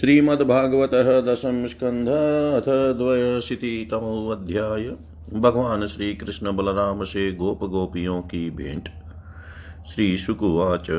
श्रीमद्भागवत 0.00 1.24
दशम 1.24 1.66
स्कंध 1.66 2.08
अथ 2.56 2.98
द्वयशीतितमोऽध्याय। 2.98 4.96
भगवान 5.40 5.86
श्री 5.86 6.14
कृष्ण 6.14 6.56
बलराम 6.56 7.04
से 7.04 7.32
गोप 7.32 7.64
गोपियों 7.64 8.22
की 8.22 8.50
भेंट। 8.50 8.88
श्री 9.86 10.18
शुकुवाच 10.18 10.90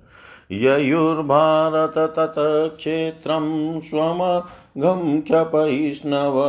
ययुर्भारत 0.53 2.13
तत्क्षेत्रं 2.17 3.81
स्वमघं 3.81 5.21
क्षपैष्णव 5.21 6.41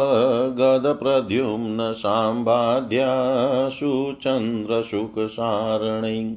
गदप्रद्युम्न 0.57 1.91
साम्बाद्या 1.91 3.09
सुचन्द्रशुकसारणै 3.69 6.33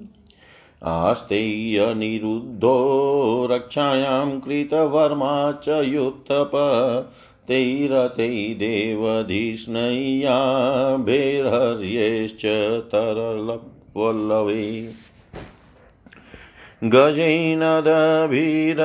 आस्तेयनिरुद्धो 0.83 2.77
रक्षायां 3.51 4.41
कृतवर्मा 4.41 5.53
च 5.53 5.69
युत्थप 5.69 6.51
तैरतै 7.49 8.55
देवधिष्णय्या 8.59 10.39
तरलवल्लवे। 12.93 14.89
गजैनदभीर 16.83 18.81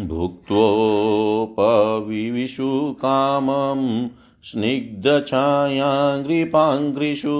भुक्त्वोपविविषु 0.00 2.96
कामं 2.98 4.08
स्निग्धछायाङ्घ्रिपाङ्घ्रिषु 4.44 7.36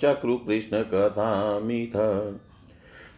चक्रुकृष्णकथामिथ। 0.01 1.95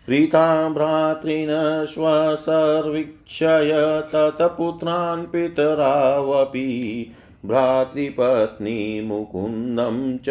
प्रीता 0.06 0.70
भ्रातॄन् 0.70 1.86
स्वसर्वीक्षय 1.86 4.04
तत्पुत्रान् 4.14 5.26
पितरावपि 5.26 7.12
भ्रातृपत्नी 7.46 9.02
मुकुन्दं 9.02 10.18
च 10.18 10.26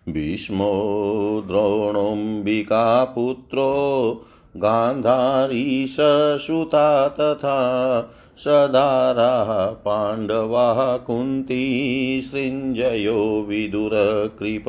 भीष्मो 0.09 1.45
द्रोणोऽम्बिकापुत्रो 1.47 4.25
गान्धारीशसुता 4.57 7.09
तथा 7.09 8.11
सदाराः 8.37 9.67
पाण्डवाः 9.67 10.97
कुन्ती 10.97 12.27
सृञ्जयो 12.31 13.47
विदुरकृप। 13.49 14.65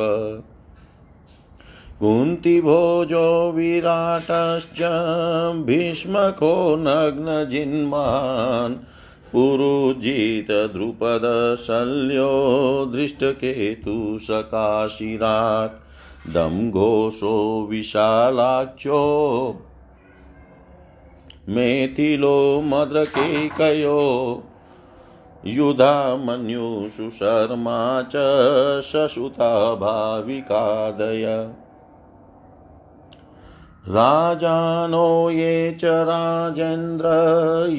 कुन्तिभोजो 1.99 3.51
विराटश्च 3.51 4.79
भीष्मको 5.65 6.75
नग्नजिन्मान् 6.79 8.75
पुरुजितद्रुपदशल्यो 9.33 12.29
दृष्टकेतुसकाशिरात् 12.93 15.83
दम्घोषो 16.33 17.67
विशालाख्यो 17.69 19.01
मेथिलो 21.49 22.61
मद्रकेकयो 22.61 23.99
युधामन्युषु 25.45 27.09
शर्मा 27.09 28.01
च 28.01 28.13
शशुता 28.81 29.75
भाविकादय। 29.75 31.53
राजानो 33.89 35.29
ये 35.29 35.71
च 35.71 35.85
राजेन्द्र 35.85 37.05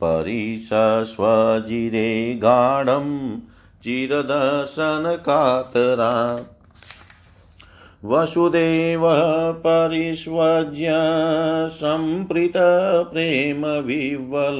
परिशस्वजिरे 0.00 2.34
गाढं 2.34 3.38
चिरदर्शनकातरा। 3.82 6.40
वसुदेवः 8.04 9.52
परिष्वज्य 9.52 10.88
सम्प्रीतप्रेमविह्वल 11.72 14.58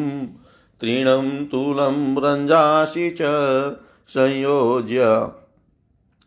तृणं 0.82 1.30
तुलं 1.52 2.00
रञ्जासि 2.24 3.10
च 3.22 3.30
संयोज्य 4.10 5.06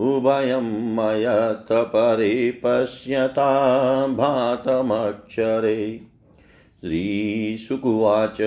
उभयं 0.00 0.94
मयत् 0.94 1.72
परे 1.72 2.60
पश्यता 2.64 4.06
भातमक्षरे। 4.06 6.00
श्रीशुकुवाच 6.80 8.40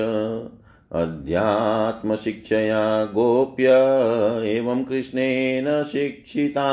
अध्यात्मशिक्षया 0.92 3.06
गोप्य 3.06 3.68
एवं 4.46 4.84
कृष्णेन 4.84 5.84
शिक्षिता 5.84 6.72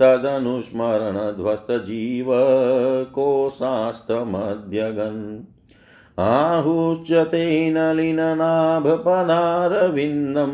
तदनुस्मरणध्वस्तजीव 0.00 2.26
कोशास्तमध्यगन् 3.14 5.44
आहुश्च 6.18 7.12
तेन 7.12 7.96
लीननाभपदारविन्दं 7.96 10.52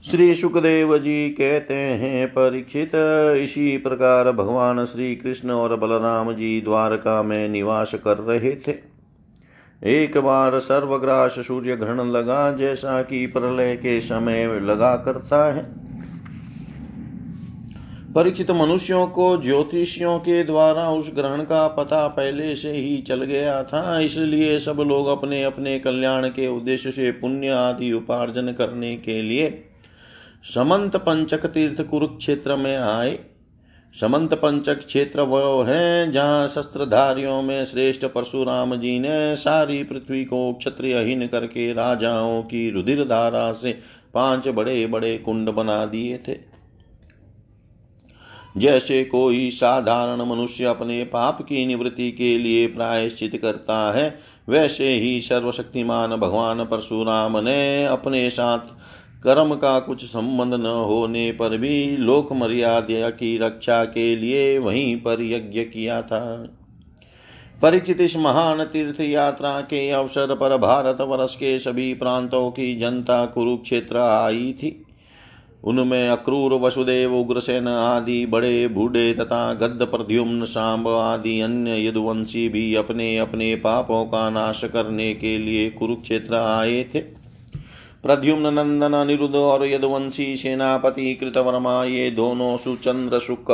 श्री 0.04 0.34
सुखदेव 0.34 0.98
जी 0.98 1.30
कहते 1.30 1.74
हैं, 1.74 2.28
परीक्षित, 2.28 2.90
इसी 3.42 3.78
प्रकार 3.78 4.32
भगवान 4.32 4.84
श्री 4.84 5.16
कृष्ण 5.16 5.50
और 5.50 5.76
बलराम 5.76 6.32
जी 6.32 6.60
द्वारका 6.60 7.22
में 7.22 7.48
निवास 7.48 7.94
कर 7.94 8.18
रहे 8.18 8.52
थे। 8.52 8.74
एक 9.84 10.18
बार 10.18 10.58
सर्वग्रास 10.58 11.30
सूर्य 11.30 11.76
ग्रहण 11.76 12.00
लगा, 12.00 12.52
जैसा 12.52 13.02
कि 13.02 13.26
प्रलय 13.26 13.76
के 13.76 14.00
समय 14.00 14.60
लगा 14.60 14.96
करता 14.96 15.52
है। 15.52 15.81
परीक्षित 18.14 18.50
मनुष्यों 18.50 19.06
को 19.06 19.36
ज्योतिषियों 19.42 20.18
के 20.18 20.42
द्वारा 20.44 20.88
उस 20.90 21.10
ग्रहण 21.14 21.42
का 21.42 21.66
पता 21.68 22.06
पहले 22.08 22.54
से 22.56 22.72
ही 22.72 22.96
चल 22.98 23.22
गया 23.22 23.62
था, 23.62 23.98
इसलिए 24.00 24.58
सब 24.58 24.80
लोग 24.80 25.06
अपने 25.08 25.42
अपने 25.44 25.78
कल्याण 25.78 26.28
के 26.28 26.48
उद्देश्य 26.48 26.90
से 26.90 27.10
पुण्य 27.12 27.48
आदि 27.48 27.92
उपार्जन 27.92 28.52
करने 28.52 28.94
के 28.96 29.20
लिए 29.22 29.48
समंत 30.44 30.96
पंचक 30.96 31.46
तीर्थ 31.46 31.82
कुरुक्षेत्र 31.82 32.56
में 32.56 32.76
आए। 32.76 33.18
समंत 33.94 34.34
पंचक 34.34 34.78
क्षेत्र 34.78 35.20
वह 35.22 35.66
है 35.66 36.12
जहाँ 36.12 36.46
शस्त्रधारियों 36.48 37.40
में 37.42 37.64
श्रेष्ठ 37.64 38.04
परशुराम 38.04 38.76
जी 38.76 38.98
ने 38.98 39.34
सारी 39.36 39.82
पृथ्वी 39.84 40.24
को 40.24 40.52
क्षत्रियहीन 40.52 41.26
करके 41.26 41.72
राजाओं 41.72 42.42
की 42.42 42.70
रुधिर 42.70 43.04
धारा 43.04 43.52
से 43.52 43.78
पाँच 44.14 44.48
बड़े 44.48 44.86
बड़े 44.86 45.18
कुंड 45.18 45.50
बना 45.50 45.84
दिए 45.86 46.18
थे। 46.18 46.51
जैसे 48.56 49.04
कोई 49.04 49.50
साधारण 49.50 50.24
मनुष्य 50.24 50.64
अपने 50.64 51.04
पाप 51.04 51.42
की 51.42 51.66
निवृत्ति 51.66 52.12
के 52.12 52.38
लिए 52.38 52.66
प्रायश्चित 52.66 53.36
करता 53.42 53.92
है, 53.92 54.18
वैसे 54.48 54.88
ही 54.94 55.20
सर्वशक्तिमान 55.20 56.16
भगवान 56.16 56.64
परशुराम 56.64 57.38
ने 57.38 57.84
अपने 57.84 58.30
साथ 58.30 58.58
कर्म 59.22 59.54
का 59.54 59.80
कुछ 59.80 60.04
संबंध 60.04 60.54
न 60.54 60.66
होने 60.66 61.32
पर 61.32 61.58
भी 61.58 61.96
लोक 61.96 62.32
मर्यादा 62.32 63.10
की 63.10 63.38
रक्षा 63.38 63.84
के 63.84 64.16
लिए 64.16 64.58
वहीं 64.58 64.96
पर 64.96 65.16
यज्ञ 65.20 65.60
किया 65.60 66.02
था। 66.02 66.48
परिचित 67.62 68.00
इस 68.00 68.16
महान 68.16 68.64
तीर्थ 68.64 69.00
यात्रा 69.00 69.60
के 69.60 69.90
अवसर 69.90 70.34
पर 70.34 70.56
भारत 70.56 70.98
वर्ष 71.00 71.36
के 71.36 71.58
सभी 71.58 71.94
प्रांतों 71.94 72.50
की 72.50 72.76
जनता 72.76 73.26
कुरुक्षेत्र 73.26 73.96
आई 73.96 74.52
थी। 74.52 74.86
उनमें 75.64 76.08
अक्रूर, 76.08 76.52
वसुदेव, 76.52 77.14
उग्रसेन 77.14 77.68
आदि 77.68 78.26
बड़े 78.26 78.68
बूढ़े 78.68 79.12
तथा 79.12 79.52
गद्द, 79.54 79.82
प्रद्युम्न, 79.82 80.44
सांब 80.44 80.88
आदि 80.88 81.40
अन्य 81.40 81.86
यदुवंशी 81.86 82.48
भी 82.48 82.74
अपने 82.74 83.16
अपने 83.18 83.54
पापों 83.56 84.04
का 84.04 84.30
नाश 84.30 84.64
करने 84.64 85.14
के 85.14 85.38
लिए 85.38 85.70
कुरुक्षेत्र 85.70 86.34
आए 86.34 86.82
थे। 86.94 87.00
प्रद्युम्न, 88.02 88.46
नंदन, 88.46 88.92
अनिरुद्ध 88.92 89.34
और 89.34 89.66
यदुवंशी 89.66 90.36
सेनापति, 90.36 91.14
कृतवर्मा, 91.14 91.84
ये 91.84 92.10
दोनों 92.10 92.56
सुचंद्र 92.56 93.18
सुख 93.18 93.52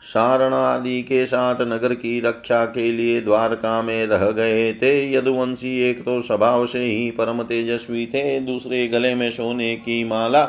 सारण 0.00 0.54
आदि 0.54 1.02
के 1.02 1.26
साथ 1.26 1.56
नगर 1.60 1.94
की 1.94 2.20
रक्षा 2.20 2.64
के 2.64 2.92
लिए 2.92 3.20
द्वारका 3.20 3.82
में 3.82 4.06
रह 4.06 4.30
गए 4.30 4.72
थे। 4.72 5.12
यदुवंशी 5.14 5.90
एक 5.90 6.00
तो 6.00 6.20
स्वभाव 6.20 6.66
से 6.66 6.84
ही 6.84 7.10
परम 7.10 7.42
तेजस्वी 7.42 8.06
थे, 8.06 8.40
दूसरे 8.40 8.88
गले 8.88 9.14
में 9.14 9.30
सोने 9.30 9.76
की 9.76 10.04
माला 10.04 10.42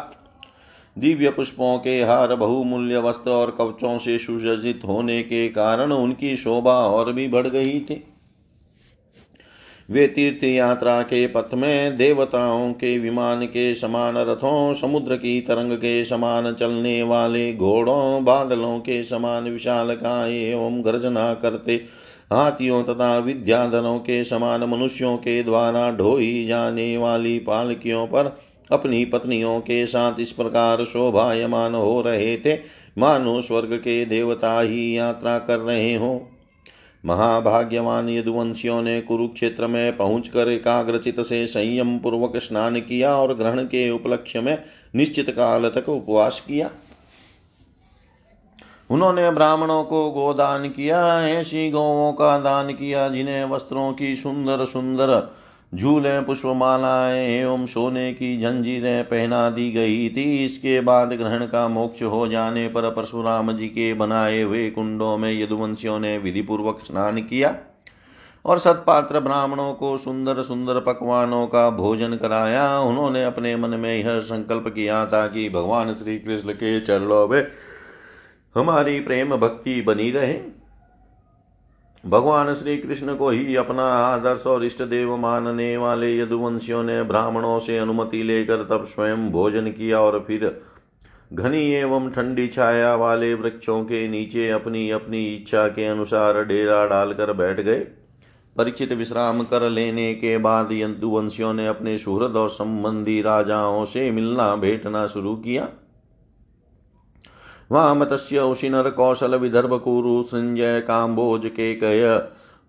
दिव्य 0.98 1.30
पुष्पों 1.30 1.80
के 1.80 2.02
हार 2.02 2.36
बहुमूल्य 2.36 2.98
वस्त्र 2.98 3.32
और 3.32 3.52
कवचों 3.52 3.98
से 3.98 4.18
सुसज्जित 4.18 4.82
होने 4.88 5.24
के 5.24 5.48
कारण 5.50 5.92
उनकी 5.92 6.38
शोभा 6.38 6.76
और 6.88 7.14
भी 7.14 7.28
बढ़ 7.28 7.48
गई 7.48 7.80
थी। 7.80 8.04
वे 9.90 10.08
तीर्थ 10.08 10.44
यात्रा 10.44 11.02
के 11.02 11.28
पथ 11.28 11.54
में 11.54 11.98
देवताओं 11.98 12.74
के 12.74 12.98
विमान 13.00 13.46
के 13.46 13.74
समान 13.76 14.18
रथों, 14.18 14.74
समुद्र 14.74 15.16
की 15.16 15.42
तरंग 15.42 15.72
के 15.72 16.06
समान 16.06 16.54
चलने 16.54 17.04
वाले 17.04 17.54
घोड़ों, 17.54 18.26
बादलों 18.26 18.80
के 18.80 19.04
समान 19.04 19.44
विशाल 19.44 19.96
का 19.96 20.28
एवं 20.28 20.86
गर्जना 20.86 21.34
करते, 21.34 21.76
हाथियों 22.34 22.84
तथा 22.84 23.18
विद्याधरों 23.18 24.00
के 24.00 24.24
समान 24.24 24.64
मनुष्यों 24.64 25.18
के 25.18 25.44
द्वारा 25.44 25.92
ढोई 25.92 26.46
जाने 26.46 26.98
वाली 26.98 27.40
पालकियों 27.40 28.08
पर 28.08 28.38
अपनी 28.74 29.06
पत्नियों 29.06 29.60
के 29.60 29.86
साथ 29.86 30.20
इस 30.20 30.32
प्रकार 30.32 30.84
शोभायमान 30.86 31.76
हो 31.76 32.02
रहे 32.02 32.38
थे। 32.38 32.60
मानो 32.98 33.42
स्वर्ग 33.42 33.74
के 33.74 34.06
देवता 34.06 34.60
ही 34.60 34.98
यात्रा 34.98 35.40
कर 35.40 35.58
रहे 35.58 35.96
हो। 35.96 36.30
महाभाग्यवान 37.06 38.10
यदुवंशियों 38.10 38.82
ने 38.82 39.02
कुरुक्षेत्र 39.02 39.68
में 39.68 39.98
पहुंचकर 39.98 40.50
एकाग्रचित 40.50 41.20
से 41.20 41.48
संयम 41.48 41.98
पूर्वक 41.98 42.38
स्नान 42.38 42.80
किया 42.80 43.16
और 43.16 43.34
ग्रहण 43.34 43.64
के 43.64 43.90
उपलक्ष्य 43.90 44.42
में 44.42 44.64
निश्चित 44.96 45.30
काल 45.30 45.70
तक 45.70 45.90
उपवास 45.90 46.40
किया। 46.40 46.70
उन्होंने 48.90 49.32
ब्राह्मणों 49.32 49.84
को 49.84 50.12
गोदान 50.12 50.70
किया, 50.70 51.28
ऐसी 51.28 51.70
गौों 51.72 52.14
का 52.14 52.38
दान 52.38 52.72
किया 52.72 53.08
जिन्हें 53.10 53.46
वस्त्रों 53.46 53.94
की 53.94 54.16
सुंदर 54.16 54.66
सुंदर 54.66 55.36
झूले 55.74 56.20
पुष्पमालाएँ 56.22 57.28
एवं 57.30 57.66
सोने 57.66 58.14
की 58.14 58.38
जंजीरें 58.38 59.04
पहना 59.04 59.50
दी 59.50 59.72
गई 59.72 60.10
थी। 60.10 60.24
इसके 60.46 60.80
बाद 60.82 61.14
ग्रहण 61.14 61.46
का 61.46 61.68
मोक्ष 61.68 62.04
हो 62.04 62.28
जाने 62.28 62.68
पर 62.68 62.90
परशुराम 62.90 63.52
जी 63.52 63.68
के 63.68 63.94
बनाए 63.94 64.42
हुए 64.42 64.70
कुंडों 64.70 65.18
में 65.18 65.32
यदुवंशियों 65.42 66.00
ने 66.00 66.18
विधि 66.18 66.42
पूर्वक 66.42 66.80
स्नान 66.86 67.18
किया 67.22 67.56
और 68.46 68.60
सतपात्र 68.60 69.20
ब्राह्मणों 69.20 69.74
को 69.74 69.98
सुंदर 69.98 70.42
सुंदर 70.42 70.80
पकवानों 70.80 71.46
का 71.48 71.70
भोजन 71.70 72.16
कराया। 72.16 72.80
उन्होंने 72.80 73.24
अपने 73.24 73.56
मन 73.56 73.70
में 73.70 73.96
यह 73.96 74.20
संकल्प 74.20 74.68
किया 74.68 75.06
था 75.06 75.28
कि 75.28 75.50
भगवान 75.50 75.94
श्री 75.94 76.20
कृष्ण 76.20 76.54
के 76.54 76.80
चरणों 76.82 77.28
में 77.28 77.48
हमारी 78.56 79.00
प्रेम 79.00 79.36
भक्ति 79.36 79.82
बनी 79.82 80.12
रहे। 80.12 80.63
भगवान 82.06 82.54
श्री 82.54 82.78
कृष्ण 82.78 83.16
को 83.16 83.30
ही 83.30 83.56
अपना 83.56 83.84
आदर्श 83.84 84.48
और 84.48 84.64
इष्ट 84.66 84.84
देव 84.84 85.16
मानने 85.18 85.78
वाले 85.78 86.20
यदुवंशियों 86.20 86.84
ने 86.84 87.04
ब्राह्मणों 87.04 87.60
से 87.60 87.78
अनुमति 87.78 88.24
लेकर 88.24 88.64
तब 88.64 88.86
स्वयं 88.86 89.30
भोजन 89.32 89.68
किया 89.68 90.00
और 90.02 90.24
फिर 90.28 90.62
घनी 91.34 91.62
एवं 91.72 92.10
ठंडी 92.10 92.48
छाया 92.48 92.96
वाले 92.96 93.34
वृक्षों 93.34 93.84
के 93.84 94.08
नीचे 94.08 94.50
अपनी 94.50 94.90
अपनी 94.90 95.26
इच्छा 95.36 95.68
के 95.68 95.86
अनुसार 95.86 96.44
डेरा 96.46 96.86
डालकर 96.86 97.34
बैठ 97.34 97.60
गए। 97.60 97.80
परिचित 98.56 98.94
विश्राम 98.94 99.44
कर 99.44 99.70
लेने 99.70 100.14
के 100.14 100.38
बाद 100.38 100.70
यदुवंशियों 100.72 101.54
ने 101.54 101.68
अपने 101.68 101.98
सुहृद 101.98 102.36
और 102.36 102.50
संबंधी 102.50 103.22
राजाओं 103.22 103.86
से 103.86 104.12
मिलना 104.12 104.56
भेटना 104.56 105.08
शुरू 105.08 105.36
किया। 105.36 105.70
वहाँ 107.74 107.94
मत्स्य 107.96 108.40
उशिनर 108.40 108.90
कौशल 108.90 109.36
विदर्भ 109.36 109.74
कुरु 109.80 110.22
संजय 110.24 110.80
काम्बोज 110.82 111.46
के 111.46 111.74
कय 111.76 112.04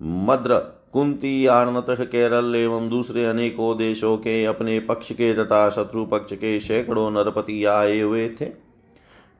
मद्र, 0.02 0.58
कुंती, 0.92 1.46
आर्नत, 1.46 1.86
केरल 1.90 2.54
एवं 2.56 2.88
दूसरे 2.88 3.24
अनेकों 3.24 3.76
देशों 3.78 4.16
के 4.16 4.44
अपने 4.44 4.78
पक्ष 4.80 5.12
के 5.12 5.32
तथा 5.34 5.70
शत्रु 5.70 6.04
पक्ष 6.04 6.32
के 6.32 6.60
सैकड़ों 6.60 7.10
नरपति 7.10 7.64
आए 7.64 8.00
हुए 8.00 8.28
थे। 8.40 8.44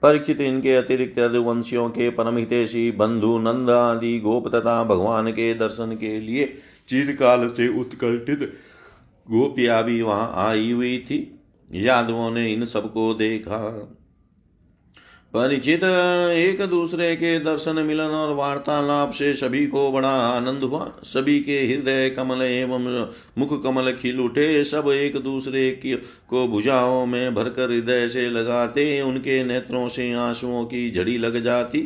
परीक्षित 0.03 0.41
इनके 0.41 0.75
अतिरिक्त 0.75 1.19
यदुवंशियों 1.19 1.89
के 1.89 2.11
परमहितेशी 2.11 2.91
बंधु 2.91 3.39
नंद 3.39 3.71
आदि 3.71 4.19
गोप 4.21 4.55
तथा 4.55 4.85
भगवान 4.85 5.31
के 5.33 5.55
दर्शन 5.55 5.97
के 5.97 6.19
लिए 6.21 6.55
चिरकाल 6.89 7.49
से 7.49 7.69
उत्कंठित 7.81 8.49
गोपिया 9.31 9.83
भी 9.83 10.03
वहाँ 10.03 10.33
आई 10.49 10.73
हुई 10.73 10.99
थी। 10.99 11.41
यादवों 11.73 12.31
ने 12.31 12.53
इन 12.53 12.65
सबको 12.67 13.15
देखा। 13.15 13.61
परिचित 15.35 15.85
एक 16.33 16.61
दूसरे 16.71 17.15
के 17.17 17.39
दर्शन 17.39 17.77
मिलन 17.77 18.05
और 18.05 18.35
वार्तालाप 18.35 19.11
से 19.11 19.33
सभी 19.35 19.67
को 19.67 19.91
बड़ा 19.93 20.09
आनंद 20.09 20.63
हुआ। 20.63 20.93
सभी 21.05 21.39
के 21.41 21.59
हृदय 21.61 22.11
कमल 22.11 22.43
एवं 22.43 22.85
मुख 23.39 23.63
कमल 23.63 23.91
खिल 23.93 24.21
उठे। 24.21 24.65
सब 24.65 24.91
एक 24.91 25.17
दूसरे 25.17 25.71
की 25.71 25.95
को 26.29 26.47
भुजाओं 26.49 27.07
में 27.07 27.35
भरकर 27.35 27.73
हृदय 27.73 28.09
से 28.09 28.29
लगाते। 28.31 29.01
उनके 29.03 29.43
नेत्रों 29.45 29.89
से 29.89 30.13
आंसुओं 30.13 30.65
की 30.65 30.91
झड़ी 30.91 31.19
लग 31.19 31.43
जाती। 31.45 31.79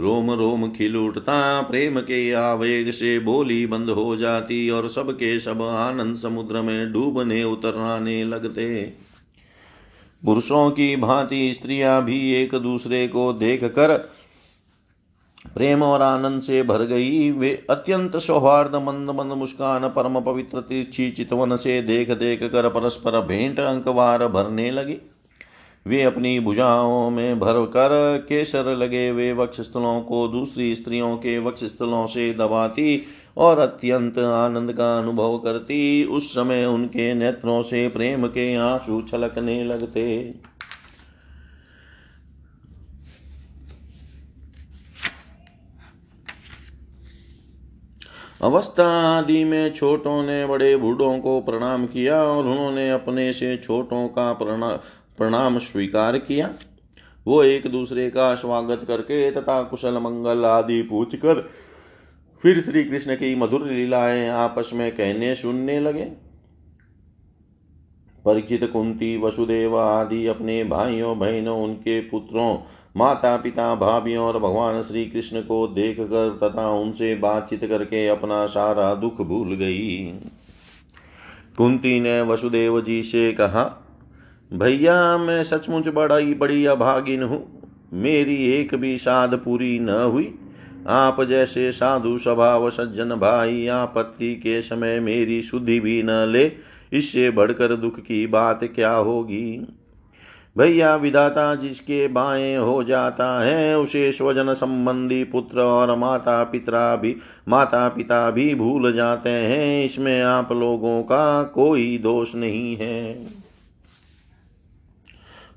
रोम 0.00 0.30
रोम 0.30 0.70
खिल 0.70 0.96
उठता। 0.96 1.60
प्रेम 1.62 2.00
के 2.00 2.32
आवेग 2.32 2.90
से 2.90 3.18
बोली 3.18 3.66
बंद 3.66 3.90
हो 3.90 4.16
जाती 4.16 4.68
और 4.70 4.88
सबके 4.88 5.38
सब 5.40 5.62
आनंद 5.62 6.16
समुद्र 6.16 6.62
में 6.62 6.92
डूबने 6.92 7.44
उतराने 7.44 8.24
लगते। 8.24 9.09
पुरुषों 10.24 10.70
की 10.70 10.96
भांति 10.96 11.52
स्त्रियाँ 11.54 12.02
भी 12.04 12.32
एक 12.32 12.54
दूसरे 12.54 13.06
को 13.08 13.32
देख 13.32 13.64
कर 13.64 13.96
प्रेम 15.54 15.82
और 15.82 16.02
आनंद 16.02 16.40
से 16.40 16.62
भर 16.62 16.82
गई। 16.84 17.30
वे 17.30 17.66
अत्यंत 17.70 18.16
सौहार्द 18.16 18.74
मंद 18.76 19.10
मंद 19.10 19.32
मुस्कान, 19.32 19.88
परम 19.88 20.20
पवित्र 20.20 20.60
तिरछी 20.60 21.10
चितवन 21.10 21.56
से 21.56 21.80
देख 21.82 22.10
देख 22.10 22.42
कर 22.42 22.68
परस्पर 22.68 23.20
भेंट, 23.20 23.60
अंकवार 23.60 24.26
भरने 24.28 24.70
लगे। 24.70 24.98
वे 25.86 26.02
अपनी 26.02 26.40
भुजाओं 26.40 27.10
में 27.10 27.40
भर 27.40 27.64
कर 27.66 28.26
केसर 28.28 28.76
लगे। 28.76 29.10
वे 29.12 29.32
वक्ष 29.32 29.60
स्थलों 29.60 30.00
को 30.00 30.26
दूसरी 30.28 30.74
स्त्रियों 30.74 31.16
के 31.16 31.38
वक्ष 31.38 31.64
स्थलों 31.64 32.06
से 32.06 32.32
दबाती 32.34 33.02
और 33.40 33.58
अत्यंत 33.58 34.18
आनंद 34.18 34.72
का 34.72 34.98
अनुभव 34.98 35.38
करती, 35.38 36.04
उस 36.04 36.30
समय 36.30 36.64
उनके 36.64 37.14
नेत्रों 37.14 37.62
से 37.62 37.88
प्रेम 37.88 38.26
के 38.26 38.54
आँसू 38.54 39.02
छलकने 39.02 39.62
लगते। 39.64 40.34
अवस्था 48.42 48.86
आदि 49.18 49.44
में 49.44 49.72
छोटों 49.72 50.22
ने 50.22 50.46
बड़े 50.46 50.76
बूढ़ों 50.76 51.18
को 51.18 51.40
प्रणाम 51.40 51.86
किया 51.86 52.22
और 52.22 52.46
उन्होंने 52.46 52.90
अपने 52.90 53.32
से 53.32 53.56
छोटों 53.56 54.08
का 54.08 54.32
प्रणाम 54.32 55.58
स्वीकार 55.58 56.18
किया। 56.18 56.50
वो 57.26 57.42
एक 57.42 57.66
दूसरे 57.66 58.10
का 58.10 58.34
स्वागत 58.34 58.84
करके 58.88 59.30
तथा 59.30 59.62
कुशल 59.62 59.98
मंगल 59.98 60.44
आदि 60.44 60.82
पूछकर 60.82 61.50
फिर 62.42 62.60
श्री 62.60 62.84
कृष्ण 62.84 63.14
की 63.14 63.34
मधुर 63.34 63.66
लीलाएँ 63.66 64.28
आपस 64.28 64.70
में 64.74 64.92
कहने 64.92 65.34
सुनने 65.34 65.80
लगे। 65.80 66.04
परिचित 68.24 68.70
कुंती, 68.72 69.16
वसुदेव 69.16 69.78
आदि 69.78 70.26
अपने 70.26 70.64
भाइयों, 70.64 71.18
बहनों, 71.18 71.62
उनके 71.62 72.00
पुत्रों 72.00 72.58
माता 72.96 73.36
पिता 73.36 73.74
भाभियों 73.74 74.26
और 74.26 74.38
भगवान 74.38 74.82
श्री 74.82 75.06
कृष्ण 75.06 75.40
को 75.40 75.66
देख 75.68 75.96
कर 76.00 76.38
तथा 76.42 76.70
उनसे 76.70 77.14
बातचीत 77.14 77.64
करके 77.64 78.08
अपना 78.08 78.46
सारा 78.46 78.94
दुख 78.94 79.20
भूल 79.20 79.54
गई। 79.54 80.12
कुंती 81.56 82.00
ने 82.00 82.22
वसुदेव 82.22 82.80
जी 82.80 83.02
से 83.02 83.32
कहा, 83.32 83.86
भैया, 84.52 85.18
मैं 85.18 85.44
सचमुच 85.44 85.88
बड़ा 85.88 86.16
ही 86.16 86.34
बड़ी 86.34 86.66
अभागिन 86.66 87.22
हूँ। 87.22 87.62
मेरी 87.92 88.52
एक 88.52 88.74
भी 88.74 88.98
साध 88.98 89.34
पूरी 89.34 89.78
न 89.78 89.88
हुई। 89.88 90.38
आप 90.86 91.22
जैसे 91.22 91.72
साधु 91.72 92.18
स्वभाव 92.18 92.70
सज्जन 92.70 93.08
भाई 93.08 93.66
आपत्ति 93.66 94.34
के 94.34 94.62
समय 94.62 95.00
मेरी 95.00 95.42
शुद्धि 95.42 95.80
भी 95.80 96.02
न 96.02 96.10
ले, 96.10 96.52
इससे 96.92 97.30
बढ़कर 97.30 97.76
दुख 97.76 97.98
की 97.98 98.26
बात 98.26 98.60
क्या 98.64 98.92
होगी? 98.92 99.66
भैया 100.58 100.96
विधाता 100.96 101.54
जिसके 101.54 102.08
बाएँ 102.08 102.56
हो 102.56 102.84
जाता 102.84 103.42
है, 103.42 103.78
उसे 103.78 104.12
स्वजन 104.12 104.54
संबंधी 104.54 105.24
पुत्र 105.24 105.60
और 105.60 105.96
माता 105.96 106.44
पिता 106.44 106.96
भी 106.96 107.16
माता 107.48 107.88
पिता 107.88 108.30
भी 108.30 108.54
भूल 108.54 108.92
जाते 108.92 109.30
हैं। 109.30 109.84
इसमें 109.84 110.22
आप 110.22 110.52
लोगों 110.52 111.02
का 111.02 111.42
कोई 111.42 111.98
दोष 111.98 112.34
नहीं 112.34 112.76
है। 112.76 113.26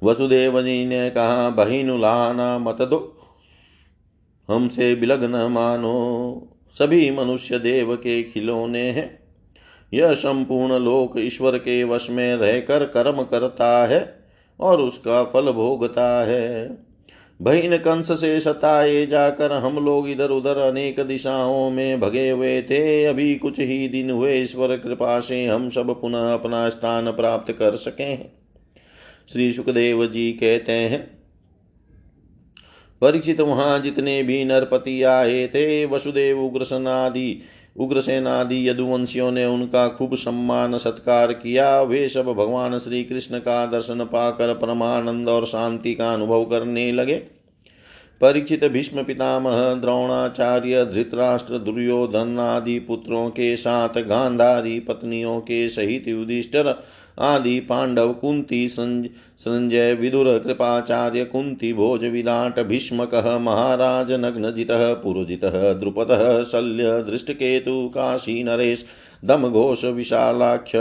वसुदेव 0.04 0.62
जी 0.62 0.86
ने 0.86 1.10
कहा, 1.10 1.50
बहिनुलाना 1.50 2.58
मत 2.58 2.82
दो। 2.82 3.23
हमसे 4.50 4.96
बिलग 4.96 5.24
न 5.24 5.52
मानो, 5.52 6.48
सभी 6.80 7.12
मनुष्य 7.12 7.60
देव 7.60 7.96
के 7.96 8.24
खिलौने 8.24 8.90
हैं। 8.90 9.20
यह 9.94 10.14
संपूर्ण 10.14 10.80
लोक 10.80 11.14
ईश्वर 11.18 11.58
के 11.58 11.84
वश 11.84 12.10
में 12.10 12.36
रहकर 12.36 12.86
कर्म 12.86 13.24
करता 13.24 13.88
है 13.88 14.20
और 14.60 14.82
उसका 14.82 15.24
फल 15.24 15.52
भोगता 15.52 16.26
है। 16.26 16.78
बहिन 17.42 17.78
कंस 17.78 18.22
से 18.22 18.40
सताए 18.40 19.06
जाकर 19.06 19.52
हम 19.52 19.86
लोग 19.86 20.10
इधर 20.10 20.30
उधर 20.30 20.58
अनेक 20.58 21.00
दिशाओं 21.00 21.70
में 21.70 22.00
भगे 22.00 22.30
हुए 22.30 22.62
थे। 22.62 23.06
अभी 23.06 23.36
कुछ 23.36 23.60
ही 23.60 23.88
दिन 23.88 24.10
हुए, 24.12 24.34
ईश्वर 24.34 24.78
कृपा 24.78 25.20
से 25.20 25.46
हम 25.46 25.70
सब 25.70 26.02
पुनः 26.02 26.34
अपना 26.34 26.70
स्थान 26.70 27.12
प्राप्त 27.12 27.52
कर 27.52 27.76
सके 27.76 28.04
हैं। 28.04 28.34
श्री 29.34 29.54
सुखदेव 29.54 30.08
जी 30.08 30.32
कहते 30.32 30.72
हैं 30.72 31.23
परीक्षित 33.04 33.42
वहाँ 33.42 33.80
जितने 33.80 34.24
भी 34.24 34.46
नरपति 34.46 35.04
आए 35.04 35.48
थे, 35.48 35.86
वसुदेव 35.86 36.40
उग्रसनादि, 36.40 37.42
उग्रसेनादि 37.78 38.70
यदुवंशियों 38.70 39.32
ने 39.32 39.46
उनका 39.46 39.88
खूब 39.88 40.16
सम्मान, 40.16 40.78
सत्कार 40.78 41.34
किया। 41.34 41.82
वे 41.82 42.10
सब 42.10 42.26
भगवान 42.26 42.80
श्री 42.80 43.04
कृष्ण 43.04 43.40
का 43.40 43.66
दर्शन 43.66 44.04
पाकर 44.04 44.54
परमानंद 44.54 45.30
और 45.30 45.46
शांति 45.46 45.94
का 45.94 46.14
अनुभव 46.14 46.46
करने 46.46 46.92
लगे। 46.92 47.16
परीक्षित 48.22 48.66
भीष्म 48.66 49.04
पितामह, 49.04 49.74
द्रोणाचार्य, 49.74 50.86
धृतराष्ट्र, 50.86 51.58
दुर्योधन 51.58 52.40
आदि 52.40 52.80
पुत्रों 52.80 53.30
के 53.30 53.56
साथ, 53.56 53.90
गांधारी 53.90 54.80
पत्नियों 54.80 55.40
के 55.40 55.70
सहित 55.70 56.08
युधिष्ठर 56.08 56.84
आदि 57.18 57.60
पांडव 57.60 58.12
कुंती 58.14 58.68
संजय 58.70 59.94
विदुर 59.94 60.38
कृपाचार्य 60.38 61.24
कुंती 61.26 61.74
भोज 61.74 62.06
विराट 62.06 62.60
भीष्मक 62.68 63.16
महाराज 63.42 64.12
नग्नजितः 64.20 64.94
पुरजितः 64.94 65.72
द्रुपदः 65.74 66.44
शल्य 66.44 67.02
दृष्टकेतु 67.04 67.88
काशी 67.88 68.44
नरेश 68.44 68.86
दम 69.24 69.48
घोष 69.50 69.84
विशालाक्ष 69.86 70.76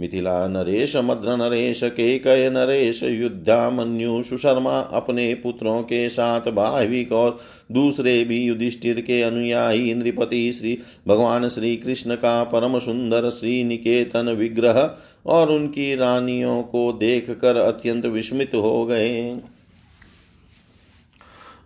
मिथिला 0.00 0.46
नरेश 0.46 0.96
मद्र 0.96 1.36
नरेश 1.36 1.82
केकय 1.96 2.48
नरेश 2.50 3.02
युद्धामन्यु 3.02 4.22
सुशर्मा 4.22 4.78
अपने 4.92 5.32
पुत्रों 5.34 5.82
के 5.82 6.08
साथ 6.08 6.50
भाविक 6.52 7.12
और 7.12 7.38
दूसरे 7.72 8.22
भी 8.24 8.38
युधिष्ठिर 8.38 9.00
के 9.00 9.20
अनुयायी 9.22 9.94
नृपति 9.94 10.50
श्री 10.52 10.76
भगवान 11.08 11.48
श्री 11.48 11.76
कृष्ण 11.76 12.16
का 12.16 12.42
परम 12.44 12.78
सुंदर 12.78 13.30
श्री 13.30 13.62
निकेतन 13.64 14.30
विग्रह 14.38 14.82
और 15.26 15.50
उनकी 15.50 15.94
रानियों 15.94 16.62
को 16.62 16.92
देखकर 16.92 17.56
अत्यंत 17.56 18.06
विस्मित 18.06 18.50
हो 18.54 18.84
गए। 18.86 19.40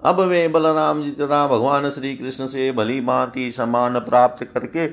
अब 0.04 0.20
वे 0.20 0.48
बलराम 0.48 1.02
जी 1.02 1.10
तथा 1.10 1.46
भगवान 1.48 1.90
श्री 1.90 2.16
कृष्ण 2.16 2.46
से 2.46 2.72
भली 2.72 3.00
भांति 3.00 3.50
समान 3.52 3.98
प्राप्त 3.98 4.44
करके 4.44 4.86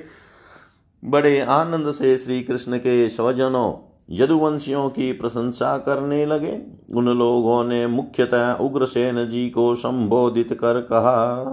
बड़े 1.03 1.39
आनंद 1.39 1.91
से 1.91 2.17
श्री 2.17 2.43
कृष्ण 2.43 2.77
के 2.77 3.09
स्वजनों, 3.09 3.73
यदुवंशियों 4.09 4.89
की 4.89 5.11
प्रशंसा 5.13 5.77
करने 5.77 6.25
लगे। 6.25 6.57
उन 6.93 7.05
लोगों 7.05 7.63
ने 7.63 7.87
मुख्यतः 7.87 8.53
उग्रसेन 8.53 9.27
जी 9.29 9.49
को 9.49 9.75
संबोधित 9.75 10.53
कर 10.53 10.81
कहा 10.81 11.43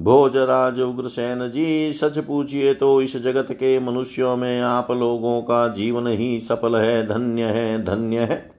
भोजराज 0.00 0.80
उग्रसेन 0.80 1.50
जी, 1.50 1.92
सच 1.92 2.18
पूछिए 2.18 2.74
तो 2.74 3.02
इस 3.02 3.16
जगत 3.16 3.46
के 3.52 3.80
मनुष्यों 3.80 4.36
में 4.36 4.60
आप 4.60 4.90
लोगों 4.90 5.42
का 5.42 5.68
जीवन 5.68 6.06
ही 6.06 6.38
सफल 6.38 6.76
है, 6.76 7.06
धन्य 7.06 7.42
है 7.42 7.84
धन्य 7.84 8.18
है। 8.20 8.50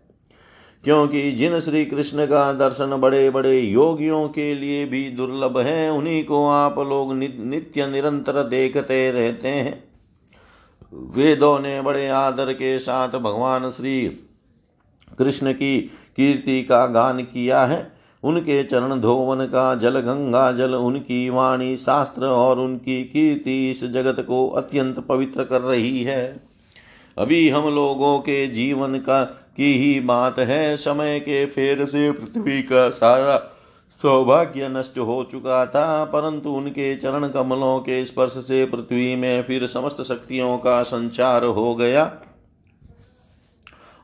क्योंकि 0.83 1.31
जिन 1.31 1.59
श्री 1.59 1.85
कृष्ण 1.85 2.25
का 2.25 2.53
दर्शन 2.53 2.95
बड़े 2.95 3.29
बड़े 3.29 3.59
योगियों 3.59 4.27
के 4.27 4.55
लिए 4.55 4.85
भी 4.85 5.09
दुर्लभ 5.09 5.59
है, 5.59 5.91
उन्हीं 5.91 6.25
को 6.25 6.47
आप 6.47 6.79
लोग 6.79 7.13
नित्य 7.13 7.87
निरंतर 7.87 8.43
देखते 8.43 9.11
रहते 9.11 9.47
हैं। 9.47 9.83
वेदों 10.93 11.59
ने 11.59 11.81
बड़े 11.81 12.07
आदर 12.07 12.53
के 12.53 12.79
साथ 12.79 13.09
भगवान 13.09 13.69
श्री 13.69 14.01
कृष्ण 15.19 15.53
की 15.53 15.81
कीर्ति 16.17 16.63
का 16.63 16.87
गान 16.87 17.19
किया 17.19 17.65
है। 17.65 18.00
उनके 18.23 18.63
चरण 18.63 18.99
धोवन 19.01 19.45
का 19.45 19.75
जल 19.75 19.99
गंगा 19.99 20.51
जल 20.51 20.75
उनकी 20.75 21.29
वाणी 21.29 21.75
शास्त्र 21.75 22.25
और 22.25 22.59
उनकी 22.59 23.03
कीर्ति 23.03 23.69
इस 23.69 23.83
जगत 23.83 24.19
को 24.19 24.47
अत्यंत 24.49 24.99
पवित्र 24.99 25.43
कर 25.43 25.61
रही 25.61 26.03
है। 26.03 26.41
अभी 27.17 27.49
हम 27.49 27.69
लोगों 27.75 28.19
के 28.19 28.47
जीवन 28.47 28.95
का 28.95 29.23
की 29.57 29.73
ही 29.77 29.99
बात 29.99 30.39
है, 30.39 30.77
समय 30.77 31.19
के 31.19 31.45
फेर 31.45 31.85
से 31.85 32.11
पृथ्वी 32.11 32.61
का 32.61 32.89
सारा 32.89 33.37
सौभाग्य 34.01 34.67
नष्ट 34.69 34.97
हो 34.97 35.23
चुका 35.31 35.65
था, 35.65 36.03
परंतु 36.03 36.49
उनके 36.49 36.95
चरण 36.95 37.27
कमलों 37.27 37.79
के 37.79 38.03
स्पर्श 38.05 38.31
से 38.31 38.65
पृथ्वी 38.65 39.15
में 39.15 39.43
फिर 39.43 39.67
समस्त 39.67 40.01
शक्तियों 40.01 40.57
का 40.57 40.81
संचार 40.83 41.45
हो 41.45 41.75
गया। 41.75 42.05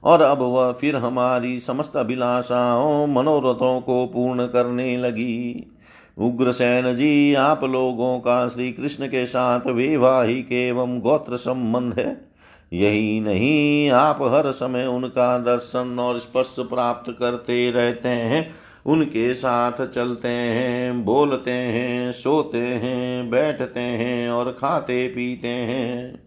और 0.07 0.21
अब 0.21 0.41
वह 0.41 0.71
फिर 0.71 0.95
हमारी 0.95 1.59
समस्त 1.59 1.97
अभिलाषाओं, 1.97 3.07
मनोरथों 3.07 3.81
को 3.81 4.05
पूर्ण 4.05 4.45
करने 4.45 4.97
लगी। 4.97 5.73
उग्रसेन 6.17 6.95
जी, 6.95 7.33
आप 7.33 7.63
लोगों 7.63 8.19
का 8.19 8.47
श्री 8.47 8.71
कृष्ण 8.71 9.07
के 9.07 9.25
साथ 9.25 9.67
वैवाहिक 9.67 10.51
एवं 10.51 10.99
गोत्र 10.99 11.37
संबंध 11.37 11.93
है। 11.99 12.27
यही 12.73 13.19
नहीं, 13.19 13.89
आप 13.89 14.19
हर 14.21 14.51
समय 14.51 14.85
उनका 14.85 15.37
दर्शन 15.37 15.97
और 15.99 16.19
स्पर्श 16.19 16.55
प्राप्त 16.59 17.15
करते 17.19 17.71
रहते 17.71 18.09
हैं। 18.09 18.49
उनके 18.85 19.33
साथ 19.33 19.85
चलते 19.85 20.27
हैं, 20.27 21.05
बोलते 21.05 21.51
हैं, 21.51 22.11
सोते 22.11 22.57
हैं, 22.57 23.29
बैठते 23.29 23.79
हैं 23.79 24.29
और 24.29 24.51
खाते 24.51 25.07
पीते 25.07 25.47
हैं। 25.47 26.23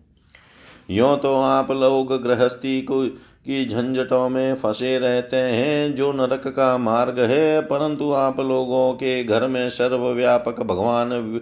यो 0.90 1.16
तो 1.16 1.34
आप 1.34 1.70
लोग 1.70 2.22
गृहस्थी 2.22 2.82
को 2.82 3.04
की 3.50 3.66
झंझटों 3.66 4.28
में 4.28 4.54
फंसे 4.54 4.98
रहते 4.98 5.36
हैं, 5.36 5.94
जो 5.94 6.12
नरक 6.12 6.48
का 6.48 6.78
मार्ग 6.78 7.20
है। 7.20 7.60
परंतु 7.60 8.12
आप 8.12 8.40
लोगों 8.40 8.92
के 8.92 9.24
घर 9.24 9.46
में 9.46 9.70
सर्वव्यापक 9.70 10.62
भगवान 10.62 11.40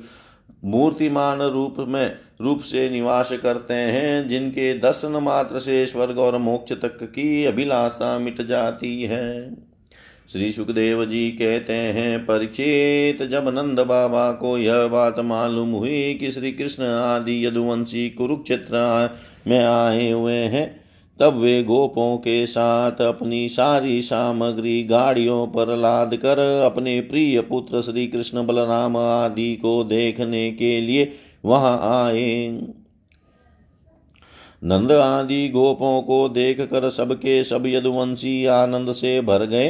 मूर्तिमान 0.65 1.43
रूप 1.43 1.77
में, 1.79 2.17
रूप 2.41 2.61
से 2.61 2.91
निवास 2.91 3.33
करते 3.33 3.75
हैं, 3.75 4.29
जिनके 4.29 4.79
दर्शन 4.79 5.11
मात्र 5.11 5.59
से 5.59 5.87
स्वर्ग 5.87 6.19
और 6.19 6.39
मोक्ष 6.39 6.73
तक 6.73 6.99
की 7.03 7.45
अभिलाषा 7.45 8.19
मिट 8.19 8.43
जाती 8.43 9.03
है। 9.03 9.55
श्री 10.33 10.53
सुखदेव 10.53 11.05
जी 11.05 11.31
कहते 11.31 11.73
हैं 11.73 12.27
परीक्षित 12.27 13.29
जब 13.29 13.49
नंद 13.49 13.81
बाबा 13.81 14.33
को 14.33 14.59
यह 14.59 14.87
बात 14.87 15.21
मालूम 15.21 15.71
हुई 15.71 16.15
कि 16.15 16.31
श्री 16.31 16.53
कृष्ण 16.53 16.85
आदि 16.85 17.47
यदुवंशी 17.47 18.11
कुरुक्षेत्र 18.11 19.11
में 19.47 19.65
आए 19.65 20.11
हुए 20.11 20.37
हैं 20.37 20.78
तब 21.21 21.37
वे 21.37 21.63
गोपों 21.63 22.17
के 22.17 22.47
साथ 22.47 23.01
अपनी 23.03 23.49
सारी 23.49 24.03
सामग्री 24.03 24.85
गाड़ियों 24.85 25.47
पर 25.47 25.77
लाद 25.77 26.17
कर 26.17 26.39
अपने 26.65 27.01
प्रिय 27.01 27.41
पुत्र 27.41 27.81
श्री 27.81 28.07
कृष्ण 28.07 28.47
बलराम 28.47 28.97
आदि 28.97 29.57
को 29.57 29.85
देखने 29.85 30.51
के 30.53 30.81
लिए 30.81 31.13
वहाँ 31.45 32.07
आए। 32.07 32.49
नंद 34.65 34.93
आदि 34.93 35.49
गोपों 35.49 36.03
को 36.03 36.29
देख 36.29 36.61
कर 36.61 36.89
सबके 36.91 37.45
सब 37.45 37.67
यदुवंशी 37.67 38.45
आनंद 38.47 38.93
से 38.93 39.21
भर 39.21 39.45
गए। 39.45 39.69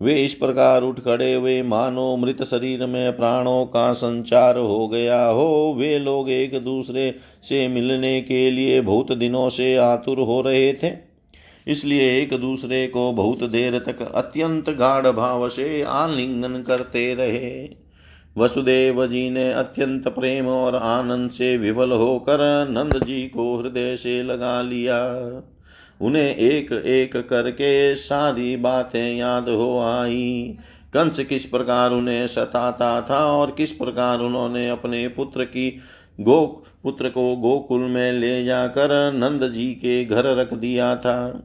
वे 0.00 0.24
इस 0.24 0.34
प्रकार 0.34 0.82
उठ 0.82 1.00
खड़े 1.00 1.34
हुए, 1.34 1.62
मानो 1.62 2.16
मृत 2.16 2.42
शरीर 2.42 2.86
में 2.86 3.16
प्राणों 3.16 3.66
का 3.66 3.92
संचार 3.92 4.58
हो 4.58 4.88
गया 4.88 5.24
हो। 5.26 5.74
वे 5.78 5.98
लोग 5.98 6.30
एक 6.30 6.64
दूसरे 6.64 7.14
से 7.42 7.68
मिलने 7.68 8.20
के 8.20 8.50
लिए 8.50 8.80
बहुत 8.80 9.12
दिनों 9.12 9.48
से 9.48 9.76
आतुर 9.76 10.20
हो 10.20 10.40
रहे 10.40 10.72
थे। 10.72 10.92
इसलिए 11.68 12.18
एक 12.22 12.34
दूसरे 12.34 12.86
को 12.86 13.12
बहुत 13.12 13.44
देर 13.44 13.78
तक 13.78 14.12
अत्यंत 14.14 14.70
गाढ़ 14.70 15.06
भाव 15.06 15.48
से 15.48 15.82
आलिंगन 15.82 16.62
करते 16.62 17.14
रहे। 17.14 17.84
वसुदेव 18.38 19.06
जी 19.06 19.30
ने 19.30 19.52
अत्यंत 19.52 20.08
प्रेम 20.08 20.46
और 20.46 20.76
आनंद 20.76 21.30
से 21.30 21.56
विवल 21.56 21.92
होकर 21.92 22.66
नंद 22.70 23.04
जी 23.04 23.22
को 23.22 23.56
हृदय 23.56 23.96
से 23.96 24.22
लगा 24.22 24.62
लिया। 24.62 24.98
उन्हें 26.00 26.36
एक 26.36 26.72
एक 26.72 27.16
करके 27.16 27.94
सारी 27.94 28.56
बातें 28.56 29.16
याद 29.16 29.48
हो 29.48 29.78
आई। 29.80 30.56
कंस 30.94 31.18
किस 31.18 31.44
प्रकार 31.44 31.92
उन्हें 31.92 32.26
सताता 32.26 33.00
था 33.00 33.24
और 33.26 33.50
किस 33.50 33.72
प्रकार 33.72 34.18
उन्होंने 34.18 34.68
अपने 34.68 35.08
पुत्र 35.08 35.44
की 35.44 35.78
गो 36.20 36.64
पुत्र 36.82 37.08
को 37.08 37.36
गोकुल 37.36 37.80
में 37.80 38.12
ले 38.12 38.44
जाकर 38.44 39.12
नंद 39.12 39.52
जी 39.52 39.66
के 39.74 40.04
घर 40.04 40.34
रख 40.36 40.54
दिया 40.54 40.96
था। 40.96 41.42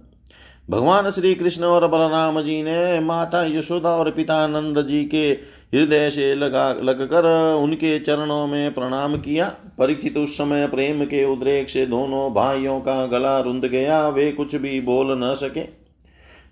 भगवान 0.70 1.10
श्री 1.12 1.36
कृष्ण 1.36 1.64
और 1.64 1.88
बलराम 1.88 2.42
जी 2.42 2.64
ने 2.64 3.00
माता 3.00 3.44
यशोदा 3.44 3.90
और 3.90 4.12
पिता 4.12 4.48
नंद 4.48 4.88
जी 4.88 5.04
के 5.04 5.30
हृदय 5.74 6.10
से 6.10 6.36
लगा, 6.36 6.74
लगकर 6.74 7.26
उनके 7.56 8.00
चरणों 8.00 8.48
में 8.48 8.74
प्रणाम 8.74 9.16
किया। 9.16 9.56
परीक्षित 9.78 10.18
उस 10.18 10.38
समय 10.38 10.68
प्रेम 10.68 11.04
के 11.06 11.24
उद्रेक 11.26 11.70
से 11.70 11.86
दोनों 11.86 12.34
भाइयों 12.34 12.80
का 12.80 13.06
गला 13.06 13.40
रुंध 13.40 13.66
गया। 13.66 14.08
वे 14.10 14.32
कुछ 14.32 14.56
भी 14.56 14.82
बोल 14.82 15.08
न 15.12 15.34
सके। 15.36 15.64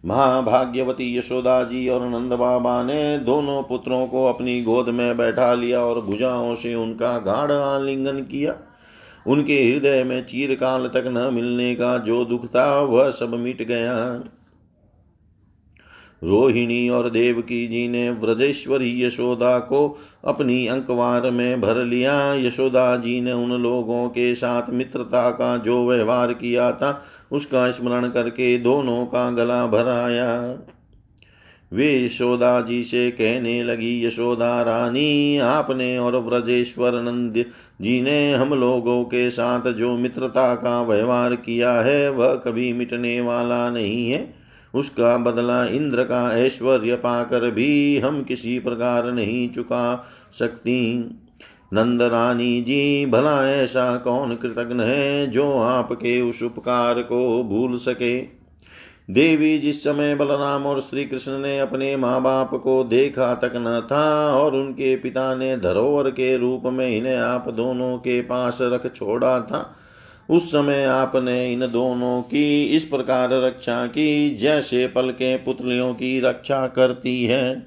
महाभाग्यवती 0.05 1.17
यशोदा 1.17 1.63
जी 1.63 1.87
और 1.89 2.07
नंद 2.07 2.33
बाबा 2.33 2.83
ने 2.83 3.17
दोनों 3.17 3.63
पुत्रों 3.63 4.07
को 4.07 4.25
अपनी 4.25 4.61
गोद 4.61 4.89
में 4.89 5.17
बैठा 5.17 5.53
लिया 5.53 5.79
और 5.79 6.01
भुजाओं 6.01 6.55
से 6.55 6.75
उनका 6.75 7.17
गाढ़ 7.19 7.51
आलिंगन 7.51 8.19
किया। 8.19 8.55
उनके 9.27 9.63
हृदय 9.63 10.03
में 10.03 10.25
चीरकाल 10.25 10.87
तक 10.87 11.03
न 11.07 11.33
मिलने 11.33 11.75
का 11.75 11.97
जो 11.97 12.25
दुख 12.25 12.45
था, 12.45 12.81
वह 12.81 13.11
सब 13.11 13.33
मिट 13.33 13.61
गया। 13.61 14.23
रोहिणी 16.23 16.89
और 16.89 17.09
देवकी 17.09 17.67
जी 17.67 17.87
ने 17.87 18.11
व्रजेश्वरी 18.11 19.03
यशोदा 19.03 19.59
को 19.59 19.99
अपनी 20.25 20.67
अंकवार 20.67 21.31
में 21.31 21.61
भर 21.61 21.75
लिया। 21.75 22.33
यशोदा 22.33 22.97
जी 22.97 23.21
ने 23.21 23.33
उन 23.33 23.51
लोगों 23.51 24.09
के 24.09 24.35
साथ 24.35 24.69
मित्रता 24.69 25.31
का 25.31 25.57
जो 25.57 25.87
व्यवहार 25.87 26.33
किया 26.33 26.71
था, 26.71 27.05
उसका 27.31 27.71
स्मरण 27.71 28.09
करके 28.09 28.57
दोनों 28.57 29.05
का 29.05 29.31
गला 29.31 29.67
भराया। 29.67 30.57
वे 31.73 32.05
यशोदा 32.05 32.61
जी 32.61 32.83
से 32.83 33.11
कहने 33.11 33.63
लगी, 33.63 34.05
यशोदा 34.05 34.61
रानी, 34.61 35.37
आपने 35.37 35.97
और 35.97 36.17
व्रजेश्वर 36.17 37.01
नंद 37.01 37.45
जी 37.81 38.01
ने 38.01 38.33
हम 38.33 38.53
लोगों 38.53 39.03
के 39.03 39.29
साथ 39.29 39.73
जो 39.73 39.97
मित्रता 39.97 40.55
का 40.55 40.81
व्यवहार 40.81 41.35
किया 41.35 41.73
है, 41.73 42.09
वह 42.09 42.35
कभी 42.35 42.73
मिटने 42.73 43.21
वाला 43.21 43.69
नहीं 43.69 44.11
है। 44.11 44.33
उसका 44.73 45.17
बदला 45.17 45.65
इंद्र 45.65 46.03
का 46.03 46.37
ऐश्वर्य 46.37 46.95
पाकर 46.95 47.51
भी 47.51 47.97
हम 47.97 48.23
किसी 48.23 48.59
प्रकार 48.59 49.11
नहीं 49.11 49.49
चुका 49.49 50.07
सकती। 50.33 51.09
नंद 51.73 52.01
रानी 52.01 52.61
जी, 52.61 53.05
भला 53.05 53.49
ऐसा 53.49 53.97
कौन 53.97 54.35
कृतज्ञ 54.35 54.83
है 54.83 55.27
जो 55.27 55.57
आपके 55.57 56.21
उस 56.21 56.43
उपकार 56.43 57.01
को 57.01 57.43
भूल 57.43 57.77
सके? 57.77 58.36
देवी 59.09 59.57
जिस 59.57 59.83
समय 59.83 60.15
बलराम 60.15 60.65
और 60.65 60.81
श्री 60.81 61.03
कृष्ण 61.05 61.37
ने 61.39 61.59
अपने 61.59 61.95
माँ 61.95 62.21
बाप 62.21 62.53
को 62.53 62.83
देखा 62.83 63.33
तक 63.35 63.51
न 63.55 63.87
था 63.91 64.33
और 64.35 64.55
उनके 64.55 64.95
पिता 64.95 65.35
ने 65.35 65.57
धरोहर 65.57 66.09
के 66.09 66.37
रूप 66.37 66.63
में 66.65 66.97
इन्हें 66.97 67.15
आप 67.17 67.49
दोनों 67.49 67.97
के 67.97 68.21
पास 68.21 68.57
रख 68.61 68.95
छोड़ा 68.95 69.39
था, 69.41 69.75
उस 70.29 70.49
समय 70.49 70.83
आपने 70.83 71.53
इन 71.53 71.59
दोनों 71.59 72.21
की 72.21 72.63
इस 72.65 72.85
प्रकार 72.85 73.29
रक्षा 73.31 73.85
की 73.87 74.35
जैसे 74.35 74.87
पल 74.87 75.11
के 75.11 75.35
पुतलियों 75.37 75.93
की 75.93 76.19
रक्षा 76.19 76.67
करती 76.67 77.23
है। 77.25 77.59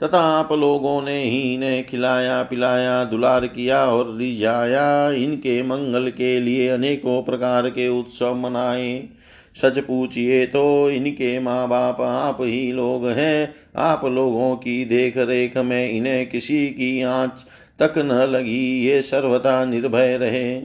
तथा 0.00 0.20
आप 0.20 0.52
लोगों 0.52 1.02
ने 1.02 1.22
ही 1.22 1.54
इन्हें 1.54 1.86
खिलाया, 1.86 2.42
पिलाया, 2.42 3.04
दुलार 3.04 3.46
किया 3.46 3.84
और 3.84 4.16
रिझाया 4.16 5.10
इनके 5.10 5.62
मंगल 5.62 6.08
के 6.10 6.40
लिए 6.40 6.68
अनेकों 6.68 7.22
प्रकार 7.22 7.68
के 7.68 7.88
उत्सव 7.88 8.34
मनाए। 8.34 9.08
सच 9.54 9.78
पूछिए 9.78 10.46
तो 10.46 10.90
इनके 10.90 11.38
माँ 11.40 11.68
बाप 11.68 12.00
आप 12.00 12.38
ही 12.40 12.72
लोग 12.72 13.08
हैं। 13.08 13.54
आप 13.76 14.04
लोगों 14.04 14.56
की 14.56 14.84
देख 14.84 15.16
रेख 15.16 15.56
में 15.56 15.90
इन्हें 15.90 16.30
किसी 16.30 16.66
की 16.66 17.02
आँच 17.02 17.44
तक 17.78 17.98
न 17.98 18.12
लगी, 18.12 18.86
ये 18.86 19.02
सर्वथा 19.02 19.64
निर्भय 19.64 20.16
रहे। 20.16 20.62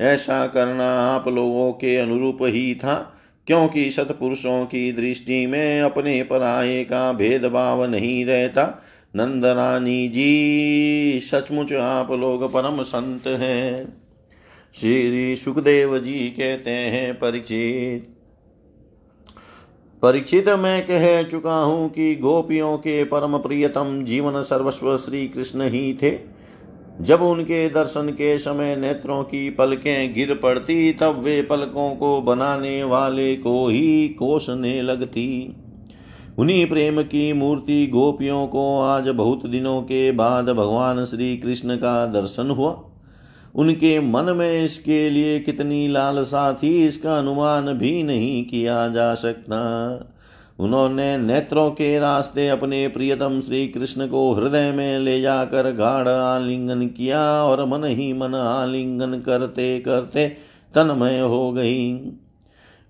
ऐसा 0.00 0.46
करना 0.46 0.88
आप 1.14 1.28
लोगों 1.28 1.72
के 1.72 1.96
अनुरूप 1.96 2.38
ही 2.42 2.74
था, 2.74 3.18
क्योंकि 3.46 3.90
सतपुरुषों 3.90 4.64
की 4.64 4.92
दृष्टि 4.92 5.46
में 5.46 5.80
अपने 5.80 6.22
पराये 6.22 6.84
का 6.84 7.12
भेदभाव 7.12 7.84
नहीं 7.84 8.24
रहता। 8.24 8.82
नंदरानी 9.16 10.08
जी, 10.08 11.20
सचमुच 11.20 11.72
आप 11.72 12.12
लोग 12.12 12.52
परम 12.52 12.82
संत 12.82 13.26
हैं। 13.26 14.01
श्री 14.74 15.36
सुखदेव 15.36 15.98
जी 15.98 16.28
कहते 16.28 16.70
हैं, 16.70 17.14
परीक्षित। 17.14 18.08
परीक्षित, 20.02 20.48
मैं 20.48 20.86
कह 20.86 21.22
चुका 21.22 21.54
हूँ 21.54 21.90
कि 21.90 22.14
गोपियों 22.14 22.78
के 22.78 23.04
परम 23.04 23.38
प्रियतम 23.38 24.04
जीवन 24.04 24.42
सर्वस्व 24.42 24.96
श्री 24.96 25.28
कृष्ण 25.28 25.62
ही 25.62 25.98
थे। 26.02 26.18
जब 27.00 27.22
उनके 27.22 27.68
दर्शन 27.68 28.08
के 28.08 28.38
समय 28.38 28.76
नेत्रों 28.76 29.22
की 29.22 29.50
पलकें 29.50 30.14
गिर 30.14 30.34
पड़ती, 30.34 30.92
तब 30.92 31.22
वे 31.22 31.42
पलकों 31.42 31.96
को 31.96 32.20
बनाने 32.20 32.84
वाले 32.84 33.36
को 33.36 33.68
ही 33.68 34.08
कोसने 34.08 34.82
लगती। 34.82 35.56
उन्हीं 36.38 36.66
प्रेम 36.66 37.02
की 37.02 37.32
मूर्ति 37.32 37.86
गोपियों 37.86 38.46
को 38.46 38.80
आज 38.80 39.08
बहुत 39.08 39.46
दिनों 39.46 39.82
के 39.82 40.12
बाद 40.12 40.50
भगवान 40.50 41.04
श्री 41.04 41.36
कृष्ण 41.36 41.76
का 41.76 42.06
दर्शन 42.06 42.50
हुआ। 42.50 42.88
उनके 43.54 43.98
मन 44.00 44.24
में 44.36 44.62
इसके 44.62 45.08
लिए 45.10 45.38
कितनी 45.40 45.86
लालसा 45.88 46.52
थी, 46.52 46.86
इसका 46.86 47.18
अनुमान 47.18 47.72
भी 47.72 48.02
नहीं 48.02 48.44
किया 48.44 48.86
जा 48.88 49.14
सकता। 49.14 49.58
उन्होंने 50.58 51.16
नेत्रों 51.18 51.70
के 51.70 51.98
रास्ते 51.98 52.48
अपने 52.48 52.86
प्रियतम 52.88 53.40
श्री 53.40 53.66
कृष्ण 53.68 54.06
को 54.06 54.32
हृदय 54.32 54.70
में 54.72 54.98
ले 54.98 55.20
जाकर 55.20 55.70
गाढ़ 55.72 56.08
आलिंगन 56.08 56.86
किया 56.86 57.20
और 57.44 57.64
मन 57.64 57.84
ही 57.84 58.12
मन 58.12 58.34
आलिंगन 58.34 59.20
करते 59.20 59.78
करते 59.80 60.26
तन्मय 60.74 61.20
हो 61.20 61.52
गई। 61.52 61.94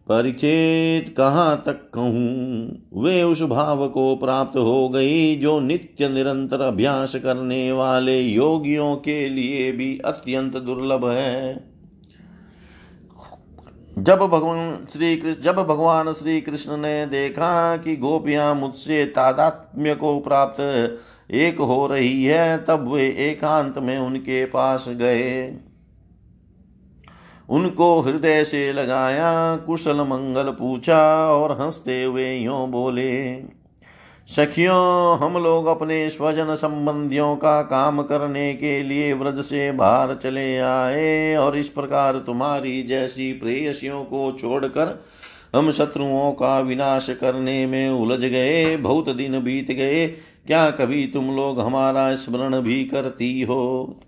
परिचित 0.08 1.14
कहाँ 1.16 1.62
तक 1.66 1.90
कहूँ? 1.94 3.02
वे 3.02 3.22
उस 3.22 3.42
भाव 3.42 3.88
को 3.88 4.16
प्राप्त 4.16 4.56
हो 4.56 4.88
गई 4.88 5.36
जो 5.36 5.60
नित्य 5.60 6.08
निरंतर 6.08 6.60
अभ्यास 6.60 7.14
करने 7.16 7.72
वाले 7.72 8.20
योगियों 8.20 8.96
के 8.96 9.28
लिए 9.28 9.72
भी 9.72 9.98
अत्यंत 10.04 10.56
दुर्लभ 10.56 11.06
है। 11.08 11.72
जब 13.98 14.18
भगवान 14.18 14.86
श्री 14.92 15.16
कृष्ण, 15.16 15.42
जब 15.42 15.54
भगवान 15.54 16.12
श्री 16.12 16.40
कृष्ण 16.40 16.76
ने 16.76 17.06
देखा 17.06 17.76
कि 17.76 17.96
गोपियाँ 17.96 18.54
मुझसे 18.54 19.04
तादात्म्य 19.04 19.94
को 19.94 20.20
प्राप्त 20.20 20.60
एक 21.30 21.58
हो 21.58 21.86
रही 21.86 22.24
है, 22.24 22.64
तब 22.64 22.92
वे 22.92 23.08
एकांत 23.08 23.78
में 23.78 23.98
उनके 23.98 24.44
पास 24.44 24.84
गए। 24.88 25.58
उनको 27.52 28.00
हृदय 28.00 28.44
से 28.44 28.72
लगाया, 28.72 29.56
कुशल 29.56 30.00
मंगल 30.00 30.50
पूछा 30.50 31.26
और 31.26 31.60
हँसते 31.60 32.04
हुए 32.04 32.34
यो 32.34 32.66
बोले, 32.66 33.42
सखियों, 34.26 35.18
हम 35.18 35.42
लोग 35.42 35.66
अपने 35.66 36.10
स्वजन 36.10 36.54
संबंधियों 36.54 37.36
का 37.36 37.62
काम 37.62 38.02
करने 38.02 38.54
के 38.54 38.82
लिए 38.82 39.12
व्रज 39.12 39.40
से 39.40 39.72
बाहर 39.72 40.14
चले 40.14 40.58
आए 40.58 41.36
और 41.36 41.56
इस 41.56 41.68
प्रकार 41.68 42.14
तुम्हारी 42.16 42.82
जैसी 42.82 43.32
प्रेयसियों 43.32 44.04
को 44.04 44.32
छोड़कर 44.40 45.04
हम 45.56 45.70
शत्रुओं 45.70 46.32
का 46.32 46.60
विनाश 46.60 47.10
करने 47.10 47.66
में 47.66 47.90
उलझ 47.90 48.20
गए, 48.20 48.76
बहुत 48.76 49.10
दिन 49.10 49.40
बीत 49.42 49.70
गए। 49.70 50.06
क्या 50.46 50.70
कभी 50.70 51.06
तुम 51.06 51.36
लोग 51.36 51.60
हमारा 51.60 52.14
स्मरण 52.14 52.60
भी 52.60 52.84
करती 52.84 53.42
हो? 53.42 54.00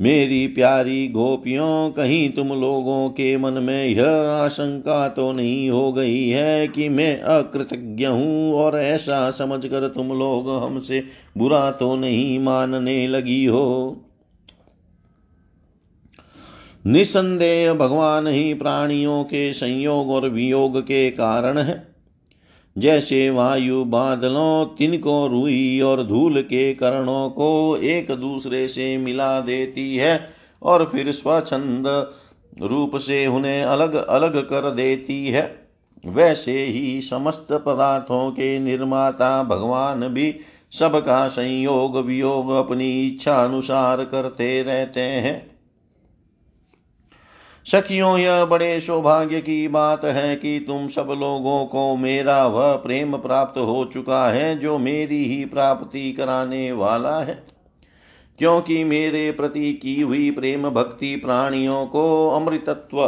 मेरी 0.00 0.46
प्यारी 0.46 1.08
गोपियों, 1.08 1.90
कहीं 1.90 2.30
तुम 2.30 2.48
लोगों 2.48 3.08
के 3.08 3.36
मन 3.36 3.52
में 3.52 3.86
यह 3.86 4.10
आशंका 4.20 5.08
तो 5.08 5.32
नहीं 5.32 5.70
हो 5.70 5.92
गई 5.92 6.28
है 6.28 6.68
कि 6.68 6.88
मैं 6.88 7.20
अकृतज्ञ 7.20 8.06
हूँ 8.06 8.54
और 8.54 8.78
ऐसा 8.78 9.30
समझकर 9.30 9.88
तुम 9.88 10.08
लोग 10.08 10.50
हमसे 10.64 11.04
बुरा 11.38 11.70
तो 11.70 11.96
नहीं 11.96 12.38
मानने 12.38 13.06
लगी 13.08 13.44
हो। 13.44 13.96
निसंदेह 16.86 17.72
भगवान 17.74 18.26
ही 18.26 18.54
प्राणियों 18.54 19.24
के 19.24 19.52
संयोग 19.52 20.10
और 20.10 20.28
वियोग 20.28 20.80
के 20.82 21.10
कारण 21.10 21.58
है। 21.58 21.89
जैसे 22.78 23.30
वायु 23.30 23.84
बादलों 23.84 24.66
तिनको 24.66 25.26
रुई 25.26 25.80
और 25.80 26.06
धूल 26.06 26.42
के 26.42 26.74
करणों 26.74 27.30
को 27.30 27.76
एक 27.76 28.10
दूसरे 28.10 28.68
से 28.68 28.98
मिला 28.98 29.40
देती 29.40 29.96
है 29.96 30.28
और 30.62 30.84
फिर 30.84 31.12
स्वच्छंद 31.12 32.12
रूप 32.62 32.96
से 32.96 33.26
उन्हें 33.26 33.62
अलग 33.62 33.94
अलग 33.94 34.44
कर 34.44 34.70
देती 34.70 35.26
है। 35.26 35.68
वैसे 36.06 36.64
ही 36.64 37.00
समस्त 37.00 37.52
पदार्थों 37.52 38.30
के 38.30 38.58
निर्माता 38.58 39.42
भगवान 39.42 40.08
भी 40.08 40.34
सबका 40.72 41.28
संयोग 41.28 41.96
वियोग 41.96 42.50
अपनी 42.50 43.06
इच्छा 43.06 43.44
अनुसार 43.44 44.04
करते 44.04 44.62
रहते 44.62 45.00
हैं। 45.00 45.49
सखियों, 47.72 48.18
यह 48.18 48.44
बड़े 48.44 48.80
सौभाग्य 48.80 49.40
की 49.40 49.68
बात 49.68 50.04
है 50.04 50.36
कि 50.36 50.64
तुम 50.66 50.88
सब 50.88 51.06
लोगों 51.18 51.66
को 51.66 51.96
मेरा 51.96 52.46
वह 52.46 52.72
प्रेम 52.72 53.16
प्राप्त 53.16 53.58
हो 53.58 53.90
चुका 53.92 54.30
है 54.30 54.58
जो 54.58 54.78
मेरी 54.78 55.24
ही 55.24 55.44
प्राप्ति 55.44 56.12
कराने 56.12 56.72
वाला 56.72 57.20
है। 57.20 57.42
क्योंकि 58.38 58.84
मेरे 58.84 59.32
प्रति 59.32 59.72
की 59.72 60.00
हुई 60.00 60.30
प्रेम 60.30 60.70
भक्ति 60.70 61.16
प्राणियों 61.16 61.86
को 61.86 62.28
अमृतत्व, 62.28 63.06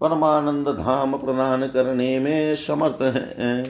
परमानंद 0.00 0.68
धाम 0.68 1.16
प्रदान 1.16 1.66
करने 1.66 2.18
में 2.18 2.56
समर्थ 2.56 3.02
है। 3.02 3.62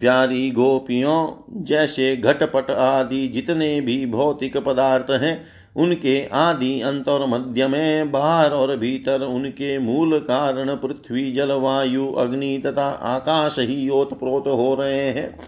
प्यारी 0.00 0.50
गोपियों, 0.50 1.32
जैसे 1.64 2.16
घटपट 2.16 2.70
आदि 2.70 3.28
जितने 3.28 3.80
भी 3.80 4.06
भौतिक 4.06 4.56
पदार्थ 4.56 5.10
हैं 5.10 5.63
उनके 5.76 6.26
आदि 6.26 6.80
अंत 6.80 7.08
और 7.08 7.26
मध्य 7.26 7.68
में 7.68 8.10
बाहर 8.10 8.50
और 8.50 8.76
भीतर 8.76 9.22
उनके 9.22 9.78
मूल 9.78 10.18
कारण 10.18 10.74
पृथ्वी, 10.74 11.32
जल, 11.32 11.52
वायु, 11.52 12.12
अग्नि 12.12 12.62
तथा 12.66 12.88
आकाश 12.88 13.56
ही 13.58 13.88
ओतप्रोत 13.88 14.46
हो 14.46 14.74
रहे 14.74 15.08
हैं। 15.08 15.40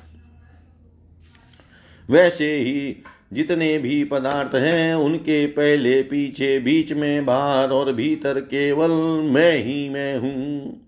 वैसे 2.10 2.56
ही 2.56 2.96
जितने 3.32 3.78
भी 3.78 4.04
पदार्थ 4.04 4.54
हैं, 4.54 4.94
उनके 4.94 5.46
पहले 5.46 6.02
पीछे 6.02 6.58
बीच 6.58 6.92
में, 6.92 7.26
बाहर 7.26 7.68
और 7.68 7.92
भीतर 7.92 8.40
केवल 8.40 8.90
मैं 9.30 9.58
ही 9.58 9.88
मैं 9.88 10.18
हूँ। 10.18 10.80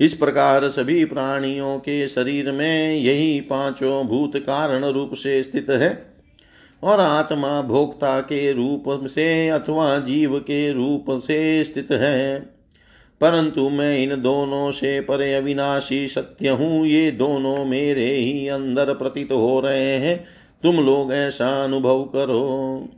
इस 0.00 0.14
प्रकार 0.14 0.68
सभी 0.68 1.04
प्राणियों 1.04 1.78
के 1.78 2.08
शरीर 2.08 2.52
में 2.52 2.94
यही 2.94 3.40
पाँचों 3.40 4.06
भूत 4.06 4.36
कारण 4.36 4.84
रूप 4.84 5.14
से 5.14 5.42
स्थित 5.42 5.70
है। 5.70 6.11
और 6.82 7.00
आत्मा 7.00 7.62
भोक्ता 7.62 8.20
के 8.20 8.52
रूप 8.52 8.84
से 8.88 9.48
अथवा 9.48 9.98
जीव 9.98 10.38
के 10.38 10.72
रूप 10.72 11.04
से 11.10 11.64
स्थित 11.64 11.88
है। 11.90 12.40
परंतु 13.20 13.68
मैं 13.68 13.98
इन 13.98 14.22
दोनों 14.22 14.70
से 14.70 15.00
परे 15.00 15.34
अविनाशी 15.34 16.08
सत्य 16.08 16.48
हूँ। 16.48 16.86
ये 16.86 17.10
दोनों 17.10 17.64
मेरे 17.64 18.10
ही 18.10 18.48
अंदर 18.48 18.94
प्रतीत 18.94 19.32
हो 19.32 19.60
रहे 19.60 19.98
हैं। 19.98 20.24
तुम 20.62 20.76
लोग 20.76 21.12
ऐसा 21.12 21.64
अनुभव 21.64 22.04
करो। 22.04 22.88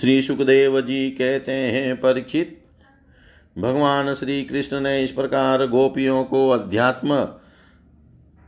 श्री 0.00 0.22
सुखदेव 0.22 0.80
जी 0.80 1.10
कहते 1.10 1.52
हैं, 1.52 1.96
परीक्षित, 2.00 2.62
भगवान 3.58 4.14
श्री 4.14 4.44
कृष्ण 4.44 4.80
ने 4.80 5.02
इस 5.02 5.10
प्रकार 5.10 5.66
गोपियों 5.66 6.24
को 6.24 6.48
अध्यात्म 6.50 7.28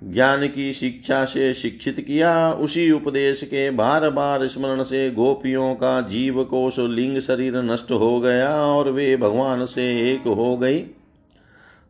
ज्ञान 0.05 0.49
की 0.49 0.73
शिक्षा 0.73 1.25
से 1.25 1.55
शिक्षित 1.55 2.01
किया। 2.01 2.53
उसी 2.53 2.91
उपदेश 2.91 3.43
के 3.43 3.71
बार 3.71 4.11
बार 4.11 4.47
स्मरण 4.47 4.83
से 4.83 5.11
गोपियों 5.11 5.75
का 5.75 6.01
जीव 6.01 6.45
कोश 6.45 6.79
लिंग 6.79 7.19
शरीर 7.19 7.57
नष्ट 7.57 7.93
हो 7.93 8.21
गया 8.21 8.65
और 8.65 8.91
वे 8.91 9.17
भगवान 9.17 9.65
से 9.65 10.13
एक 10.13 10.29
हो 10.29 10.57
गई। 10.57 10.85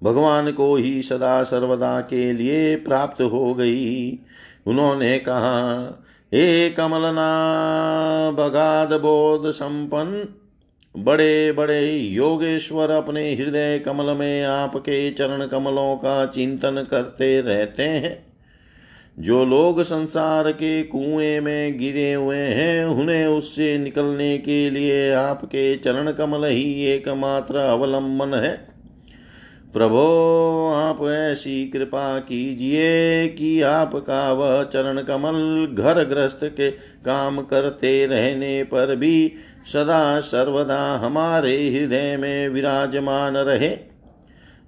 भगवान 0.03 0.53
को 0.53 0.77
ही 0.77 1.03
सदा 1.03 1.43
सर्वदा 1.43 2.01
के 2.01 2.33
लिए 2.33 2.77
प्राप्त 2.77 3.23
हो 3.23 3.55
गई। 3.55 4.19
उन्होंने 4.67 5.19
कहा, 5.19 5.85
हे 6.35 6.71
कमलना 6.71 7.27
बगाद 8.31 8.93
बोध 8.93 9.51
संपन्न 9.51 10.42
बड़े 10.97 11.53
बड़े 11.53 11.93
योगेश्वर 11.97 12.91
अपने 12.91 13.35
हृदय 13.35 13.79
कमल 13.79 14.05
में 14.05 14.43
आपके 14.45 15.11
चरण 15.11 15.47
कमलों 15.47 15.97
का 15.97 16.27
चिंतन 16.27 16.87
करते 16.91 17.41
रहते 17.41 17.83
हैं। 17.83 18.33
जो 19.19 19.45
लोग 19.45 19.83
संसार 19.83 20.53
के 20.53 20.83
कुएँ 20.83 21.41
में 21.41 21.79
गिरे 21.79 22.13
हुए 22.13 22.37
हैं, 22.37 22.85
उन्हें 22.85 23.27
उससे 23.27 23.79
निकलने 23.79 24.39
के 24.39 24.71
लिए 24.71 25.13
आपके 25.13 25.77
चरण 25.77 26.13
कमल 26.13 26.45
ही 26.45 26.85
एकमात्र 26.85 27.57
अवलंबन 27.57 28.35
है। 28.35 28.72
प्रभो, 29.73 30.73
आप 30.75 30.99
ऐसी 31.09 31.69
कृपा 31.69 32.19
कीजिए 32.19 33.29
कि 33.29 33.63
आपका 33.63 34.33
वह 34.33 34.65
चरण 34.65 35.03
कमल 35.03 35.69
घर 35.79 36.05
ग्रस्त 36.05 36.41
के 36.45 36.71
काम 37.05 37.43
करते 37.43 38.07
रहने 38.07 38.65
पर 38.65 38.97
भी 38.97 39.33
सदा 39.73 40.21
सर्वदा 40.21 40.97
हमारे 40.97 41.71
हृदय 41.71 42.17
में 42.17 42.49
विराजमान 42.49 43.37
रहे। 43.37 43.77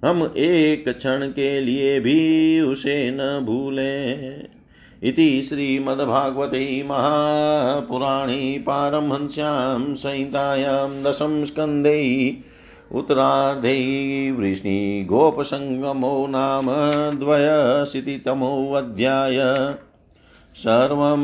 हम 0.05 0.33
एक 0.37 0.89
क्षण 0.89 1.27
के 1.27 1.61
लिए 1.61 1.99
भी 1.99 2.61
उसे 2.61 3.11
न 3.11 3.45
भूलें। 3.45 4.47
इति 5.03 5.41
श्रीमद्भागवते 5.41 6.83
महापुराणे 6.83 8.63
पारमहंस्यां 8.67 9.93
संहितायां 9.93 11.03
दशम 11.03 11.43
स्कन्धे 11.43 12.37
उत्तरार्धे 12.95 14.31
वृष्णिगोपसङ्गमो 14.31 16.27
नाम 16.29 16.65
द्वयशीतितमोऽध्याय। 17.19 19.37
सर्वं 20.55 21.23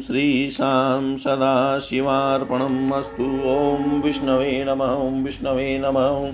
श्रीशां 0.00 1.16
सदाशिवार्पणम् 1.16 2.92
अस्तु। 2.92 3.22
ॐ 3.22 4.02
विष्णवे 4.02 4.64
नमः 4.68 5.24
विष्णवे 5.24 5.78
नमः 5.78 6.32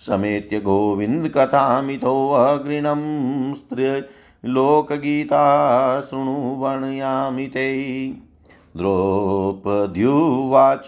समेत्य 0.00 0.60
गोविन्दकथामितोऽग्रिणं 0.60 3.54
स्त्रिलोकगीता 3.54 6.00
शृणुवर्णयामि 6.00 7.46
ते। 7.46 8.12
द्रौपद्युवाच, 8.76 10.86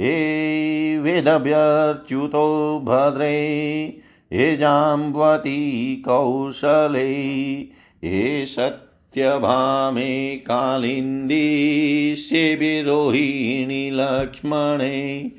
हे 0.00 0.98
वेदव्यर्च्युतो 0.98 2.80
भद्रे, 2.84 4.00
हे 4.32 4.56
जाम्बती 4.56 6.02
कौशले 6.08 7.77
ये 8.04 8.46
सत्यभामे 8.46 10.36
कालिन्दी 10.36 12.14
सेविरोहिणी 12.18 13.90
लक्ष्मणे, 13.90 15.30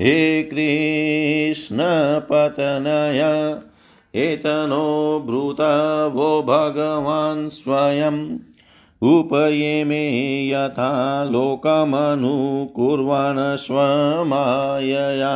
हे 0.00 0.42
कृष्णपतनय 0.42 3.20
एतनो 4.14 5.22
ब्रूत 5.26 5.60
वो 6.14 6.42
भगवान् 6.42 7.48
स्वयं 7.48 8.38
उपयेमे 9.02 10.48
यथा 10.48 11.24
लोकमनुकुर्वन् 11.24 13.56
स्वमायया। 13.56 15.34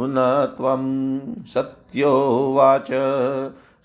न 0.01 0.49
त्वं 0.57 1.19
सत्योवाच 1.87 2.89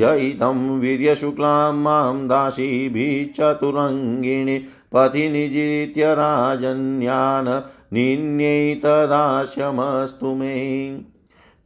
य 0.00 0.02
इदं 0.28 0.58
वीर्यशुक्लां 0.80 1.74
माँ 1.82 2.12
दासीभिश्चतुरङ्गिणि 2.28 4.56
पथि 4.94 5.28
निजित्य 5.28 6.14
राजन्यान् 6.14 7.48
निन्यैतदास्यमस्तु 7.94 10.26
मे। 10.26 10.98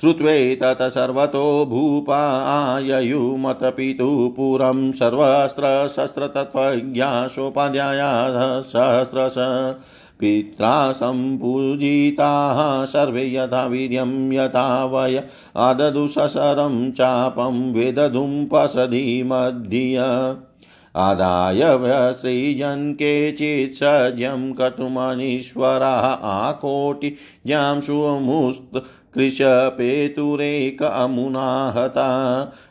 श्रुत्वेतत् 0.02 0.94
सर्वतो 0.94 1.66
भूपा 1.66 2.48
आययुमतपितुः 2.48 4.36
पुरं 4.36 4.92
सर्वस्त्रशस्त्रतत्त्वज्ञा 4.92 7.28
सहस्रश 7.28 9.36
पित्रा 10.20 10.92
सम्पूजिताः 10.92 12.86
सर्वे 12.86 13.34
यथा 13.34 13.66
वीर्यं 13.66 14.34
यथा 14.34 14.86
वय 14.86 15.24
आददु 15.68 16.08
ससरं 16.08 16.92
चापं 16.92 17.74
वेदधुम्पसधि 17.74 19.24
मध्य 19.26 19.98
आदाय 20.96 21.78
व्यसृजन् 21.78 22.94
केचित् 22.94 23.76
सज्यं 23.76 24.54
कर्तुमनीश्वराः 24.54 26.30
आकोटिज्ञां 26.30 27.82
सुमुस्त 27.82 28.84
कृशपेतुरेक 29.18 30.84
अमुनाहता 30.84 32.10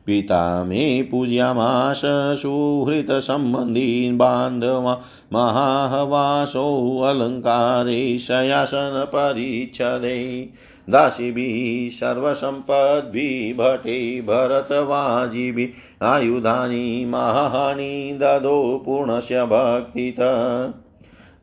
पिता 0.05 0.63
मे 0.63 1.07
पूज्यामाश 1.11 2.01
सुहृतसम्बन्धीन् 2.41 4.17
बान्धवा 4.17 5.01
महाहवासोऽलङ्कारे 5.33 8.17
शयासनपरिच्छदे 8.17 10.49
दासीभिः, 10.89 11.95
सर्वसम्पद्भिः, 11.95 13.57
भटे, 13.57 14.21
भरतवाजिभिः, 14.21 16.07
आयुधानि 16.07 17.05
महानि 17.05 18.17
ददो 18.21 18.83
पूर्णस्य 18.85 19.45
भक्तित। 19.45 20.19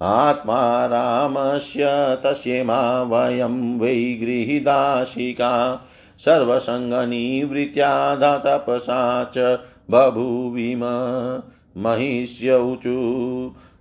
आत्मा 0.02 0.86
रामस्य 0.86 1.82
तस्येमा 2.24 3.02
वयं 3.02 3.78
वै 3.78 3.94
गृहीदाशिका। 3.94 5.82
सर्वसङ्गनिवृत्त्या 6.24 8.16
तपसा 8.38 9.24
च 9.36 9.38
बभूविम 9.90 10.82
महिष्यौचु 11.82 12.96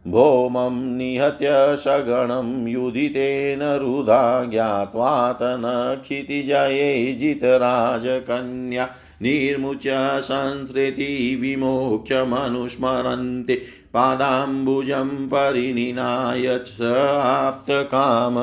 भौमं 0.08 0.98
निहत्य 0.98 1.48
सगणं 1.76 2.68
युधितेन 2.68 3.60
रुधा 3.64 4.44
ज्ञात्वात 4.44 5.40
न 5.42 5.98
क्षितिजये 6.04 7.14
जितराजकन्या 7.14 8.86
निर्मुच्य 9.22 9.92
संसृति 10.22 11.38
विमोक्ष्य 11.42 12.24
मनुस्मरन्ते 12.24 13.56
पादाम्बुजं 13.94 15.28
परिनिनाय 15.28 16.60
च 16.60 16.82
आप्तकाम। 17.22 18.36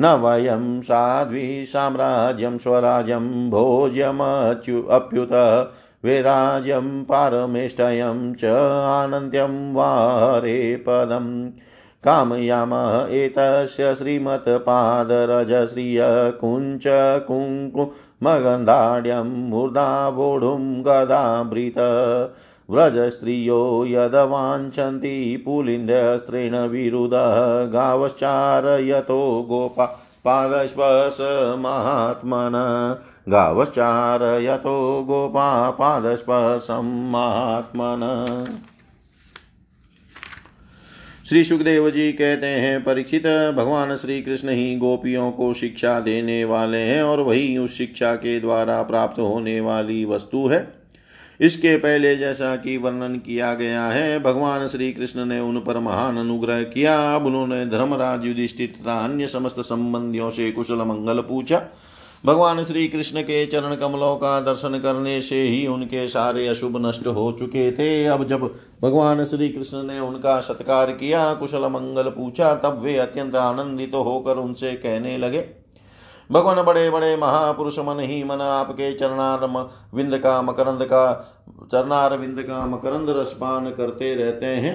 न 0.00 0.14
वयं 0.22 0.80
साध्वी 0.82 1.64
साम्राज्यं 1.66 2.58
स्वराज्यं 2.58 3.28
भोज्यमच्यु 3.50 4.82
अप्युत 4.96 5.32
वैराज्यं 6.04 6.88
पारमेष्टयं 7.04 8.32
च 8.34 8.44
आनन्द्यं 8.94 9.54
वारे 9.74 10.56
पदम् 10.86 11.30
कामयामः 12.06 12.94
एतस्य 13.16 13.90
श्रीमत्पादरजश्रिय 13.98 16.00
कुञ्च 16.40 16.86
कुङ्कुमगन्धाढ्यं 17.28 19.28
मूर्धावोढुं 19.50 20.64
गदाभृत 20.86 21.78
व्रजस्त्रियो 22.70 23.86
यदवाञ्छन्ति 23.86 25.42
पुलिन्द्रस्त्रेण 25.44 26.56
विरुदः 26.56 27.64
गावश्चारयतो 27.64 29.42
गोपा 29.42 29.84
पादस्पर्श 30.24 31.18
महात्मन। 31.58 32.52
गावश्चारयतो 33.28 35.02
गोपा 35.02 35.70
पादस्पर्शं 35.70 37.10
महात्मन। 37.10 38.00
श्री 41.28 41.44
सुखदेव 41.44 41.90
जी 41.90 42.12
कहते 42.12 42.46
हैं, 42.46 42.84
परीक्षित 42.84 43.26
भगवान 43.56 43.96
श्री 43.96 44.22
कृष्ण 44.22 44.48
ही 44.48 44.76
गोपियों 44.76 45.30
को 45.30 45.54
शिक्षा 45.54 46.00
देने 46.00 46.44
वाले 46.44 46.78
हैं 46.78 47.02
और 47.02 47.20
वही 47.20 47.58
उस 47.58 47.78
शिक्षा 47.78 48.14
के 48.14 48.40
द्वारा 48.40 48.82
प्राप्त 48.82 49.20
होने 49.20 49.60
वाली 49.60 50.04
वस्तु 50.04 50.46
है। 50.46 50.73
इसके 51.40 51.76
पहले 51.76 52.16
जैसा 52.16 52.54
कि 52.56 52.76
वर्णन 52.76 53.14
किया 53.16 53.54
गया 53.54 53.86
है, 53.86 54.18
भगवान 54.22 54.66
श्री 54.68 54.92
कृष्ण 54.92 55.24
ने 55.24 55.40
उन 55.40 55.60
पर 55.60 55.78
महान 55.78 56.16
अनुग्रह 56.16 56.62
किया। 56.62 57.16
अब 57.16 57.26
उन्होंने 57.26 57.64
धर्मराज 57.66 58.26
युधिष्ठिर 58.26 58.74
तथा 58.76 58.98
अन्य 59.04 59.26
समस्त 59.26 59.60
संबंधियों 59.60 60.30
से 60.30 60.50
कुशल 60.50 60.84
मंगल 60.84 61.20
पूछा। 61.20 61.62
भगवान 62.26 62.62
श्री 62.64 62.86
कृष्ण 62.88 63.22
के 63.22 63.44
चरण 63.46 63.74
कमलों 63.74 64.14
का 64.16 64.40
दर्शन 64.40 64.78
करने 64.78 65.20
से 65.20 65.40
ही 65.42 65.66
उनके 65.66 66.06
सारे 66.08 66.46
अशुभ 66.48 66.76
नष्ट 66.86 67.06
हो 67.06 67.30
चुके 67.32 67.70
थे। 67.72 68.04
अब 68.06 68.24
जब 68.24 68.40
भगवान 68.82 69.24
श्री 69.24 69.48
कृष्ण 69.48 69.82
ने 69.82 69.98
उनका 69.98 70.38
सत्कार 70.40 70.92
किया, 70.92 71.32
कुशल 71.34 71.66
मंगल 71.66 72.08
पूछा, 72.10 72.54
तब 72.54 72.80
वे 72.82 72.96
अत्यंत 72.98 73.36
आनंदित 73.36 73.92
तो 73.92 74.02
होकर 74.02 74.36
उनसे 74.36 74.72
कहने 74.72 75.16
लगे 75.18 75.38
भगवान 76.30 76.62
बड़े 76.62 76.88
बड़े 76.90 77.16
महापुरुष 77.16 77.78
मन 77.78 78.00
ही 78.00 78.22
मन 78.24 78.40
आपके 78.40 78.92
चरणार 78.92 79.46
विंद 79.94 80.18
का 80.18 80.40
मकरंद 80.42 80.84
का, 80.84 81.04
चरणार 81.72 82.16
विंद 82.18 82.42
का 82.42 82.66
मकरंद 82.66 83.10
रसपान 83.10 83.70
करते 83.70 84.14
रहते 84.14 84.46
हैं। 84.46 84.74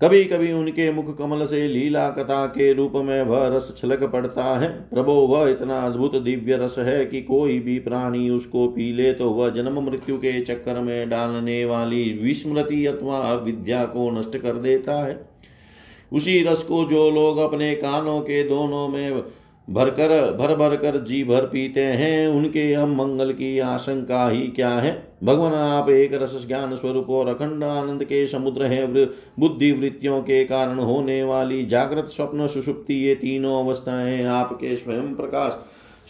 कभी 0.00 0.24
कभी 0.24 0.52
उनके 0.52 0.90
मुख 0.92 1.16
कमल 1.18 1.44
से 1.46 1.66
लीला 1.68 2.08
कथा 2.10 2.44
के 2.46 2.72
रूप 2.72 2.92
में 2.96 3.22
वह 3.22 3.46
रस 3.46 3.74
छलक 3.78 4.04
पड़ता 4.04 4.44
है। 4.58 4.68
प्रभो, 4.90 5.14
वह 5.26 5.50
इतना 5.50 5.80
अद्भुत 5.80 6.16
दिव्य 6.16 6.56
रस 6.56 6.76
है 6.78 7.04
कि 7.06 7.20
कोई 7.22 7.58
भी 7.60 7.78
प्राणी 7.78 8.30
उसको 8.30 8.66
पी 8.68 8.92
ले 8.92 9.12
तो 9.12 9.30
वह 9.30 9.50
जन्म 9.50 9.80
मृत्यु 9.80 10.16
के 10.18 10.40
चक्कर 10.40 10.80
में 10.80 11.10
डालने 11.10 11.64
वाली 11.64 12.02
विस्मृति 12.22 12.84
अथवा 12.86 13.32
विद्या 13.34 13.84
को 13.86 14.10
नष्ट 14.10 14.36
कर 14.36 14.54
देता 14.58 14.94
है। 15.06 15.18
उसी 16.12 16.42
रस 16.44 16.62
को 16.62 16.84
जो 16.84 17.10
लोग 17.10 17.38
अपने 17.38 17.74
कानों 17.74 18.20
के 18.20 18.42
दोनों 18.44 18.88
में 18.88 19.22
भरकर, 19.68 20.36
भर 20.36 20.54
भर 20.54 20.74
कर 20.76 20.96
जी 20.98 21.22
भर 21.24 21.40
पीते 21.42 21.80
हैं। 21.80 22.28
उनके 22.28 22.72
हम 22.74 22.94
मंगल 22.96 23.32
की 23.32 23.58
आशंका 23.58 24.28
ही 24.28 24.46
क्या 24.46 24.68
है? 24.68 24.92
भगवान, 25.24 25.54
आप 25.54 25.90
एक 25.90 26.14
रस 26.14 26.44
ज्ञान 26.46 26.74
स्वरूप 26.76 27.10
और 27.10 27.28
अखंड 27.28 27.64
आनंद 27.64 28.04
के 28.04 28.26
समुद्र 28.26 28.64
है। 28.64 28.86
बुद्धि 28.86 29.70
वृत्तियों 29.72 30.20
के 30.22 30.44
कारण 30.44 30.78
होने 30.78 31.22
वाली 31.22 31.64
जागृत 31.66 32.06
स्वप्न 32.06 32.46
सुषुप्ति 32.46 32.94
ये 32.94 33.14
तीनों 33.14 33.64
अवस्थाएँ 33.64 34.24
आपके 34.24 34.76
स्वयं 34.76 35.14
प्रकाश 35.14 35.52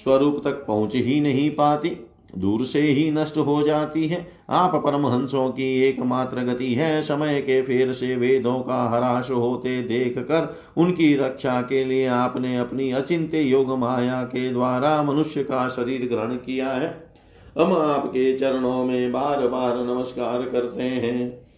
स्वरूप 0.05 0.41
तक 0.45 0.65
पहुँच 0.67 0.95
ही 0.95 1.21
नहीं 1.21 1.51
पाती। 1.51 1.97
दूर 2.39 2.65
से 2.65 2.81
ही 2.81 3.11
नष्ट 3.11 3.39
हो 3.39 3.63
जाती 3.63 4.07
है। 4.09 4.27
आप 4.51 4.75
परमहंसों 4.75 5.49
की 5.51 5.83
एकमात्र 5.83 6.41
गति 6.41 6.75
है। 6.75 7.03
समय 7.03 7.41
के 7.41 7.63
फेर 7.63 7.93
से 7.93 8.17
वेदों 8.17 8.59
का 8.59 8.89
हराश 8.91 9.31
होते 9.31 9.83
देख 9.83 10.19
कर 10.19 10.57
उनकी 10.77 11.15
रक्षा 11.17 11.63
के 11.63 11.85
लिए 11.85 12.07
आपने 12.07 12.57
अपनी 12.57 12.91
अचिंत्य 12.93 13.41
योग 13.41 13.79
माया 13.79 14.23
के 14.23 14.51
द्वारा 14.51 15.03
मनुष्य 15.03 15.43
का 15.43 15.69
शरीर 15.69 16.09
ग्रहण 16.09 16.37
किया 16.37 16.69
है। 16.69 17.11
हम 17.59 17.73
आपके 17.73 18.39
चरणों 18.39 18.85
में 18.85 19.13
बार 19.13 19.49
बार 19.49 19.85
नमस्कार 19.85 20.43
करते 20.43 20.83
हैं। 20.83 21.50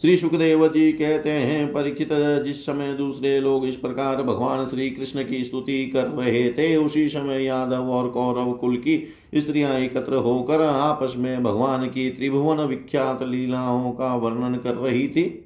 श्री 0.00 0.16
सुखदेव 0.16 0.66
जी 0.68 0.92
कहते 0.92 1.30
हैं, 1.30 1.72
परीक्षित, 1.72 2.08
जिस 2.44 2.66
समय 2.66 2.92
दूसरे 2.94 3.40
लोग 3.40 3.66
इस 3.66 3.76
प्रकार 3.76 4.22
भगवान 4.22 4.66
श्री 4.66 4.90
कृष्ण 4.90 5.24
की 5.24 5.44
स्तुति 5.44 5.86
कर 5.86 6.06
रहे 6.06 6.48
थे, 6.52 6.76
उसी 6.76 7.08
समय 7.08 7.44
यादव 7.44 7.90
और 7.90 8.08
कौरव 8.08 8.52
कुल 8.52 8.76
की 8.76 9.14
स्त्रियाँ 9.34 9.78
एकत्र 9.80 10.14
होकर 10.14 10.62
आपस 10.62 11.14
में 11.16 11.42
भगवान 11.42 11.86
की 11.86 12.10
त्रिभुवन 12.10 12.60
विख्यात 12.60 13.22
लीलाओं 13.22 13.90
का 13.90 14.14
वर्णन 14.14 14.54
कर 14.54 14.74
रही 14.74 15.08
थी। 15.08 15.44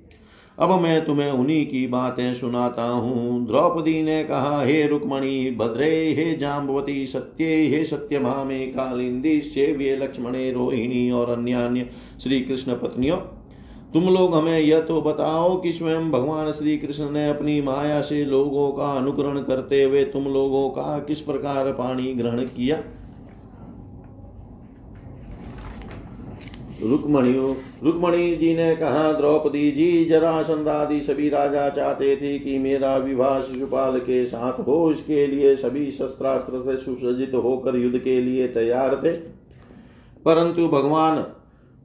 अब 0.58 0.80
मैं 0.80 1.04
तुम्हें 1.04 1.30
उन्हीं 1.30 1.66
की 1.66 1.86
बातें 1.86 2.34
सुनाता 2.34 2.82
हूँ। 2.82 3.46
द्रौपदी 3.46 4.02
ने 4.02 4.24
कहा, 4.24 4.62
हे 4.62 4.86
रुक्मणी, 4.86 5.50
भद्रे, 5.50 6.14
हे 6.14 6.34
जाम्बवती 6.36 7.06
सत्य, 7.06 7.44
हे 7.44 7.84
सत्य 7.84 8.18
भामे 8.18 8.66
कालिंदी, 8.66 9.40
सेव्य, 9.40 9.96
लक्ष्मणे, 9.96 10.52
रोहिणी 10.52 11.10
और 11.10 11.30
अन्य 11.30 11.52
अन्य 11.52 11.90
श्री 12.22 12.40
कृष्ण 12.40 12.74
पत्नियों 12.74 13.16
तुम 13.98 14.14
लोग 14.14 14.34
हमें 14.34 14.58
यह 14.60 14.80
तो 14.80 15.02
बताओ 15.02 15.60
कि 15.60 15.72
स्वयं 15.72 16.10
भगवान 16.10 16.52
श्री 16.52 16.78
कृष्ण 16.78 17.10
ने 17.10 17.28
अपनी 17.28 17.62
माया 17.62 18.00
से 18.00 18.24
लोगों 18.24 18.72
का 18.72 18.92
अनुकरण 18.92 19.42
करते 19.42 19.82
हुए 19.84 20.04
तुम 20.04 20.24
लोगों 20.24 20.70
का 20.70 20.98
किस 20.98 21.20
प्रकार 21.20 21.72
पानी 21.72 22.14
ग्रहण 22.14 22.42
किया? 22.42 22.82
रुक्मणियों, 26.82 27.54
रुक्मणी 27.82 28.36
जी 28.36 28.56
ने 28.56 28.76
कहा, 28.76 29.12
द्रौपदी 29.12 29.70
जी, 29.70 30.04
जरा 30.04 30.42
संदादि 30.42 31.00
सभी 31.00 31.28
राजा 31.28 31.68
चाहते 31.68 32.16
थे 32.16 32.38
कि 32.38 32.58
मेरा 32.58 32.96
विवाह 32.96 33.40
शिशुपाल 33.40 33.98
के 33.98 34.26
साथ 34.26 34.52
हो, 34.52 34.92
इसके 34.92 35.26
लिए 35.26 35.56
सभी 35.56 35.90
शस्त्रास्त्र 35.90 36.60
से 36.60 36.76
सुसज्जित 36.76 37.34
होकर 37.34 37.76
युद्ध 37.76 37.98
के 37.98 38.20
लिए 38.20 38.48
तैयार 38.48 38.96
थे। 38.96 39.12
परंतु 40.24 40.68
भगवान 40.68 41.26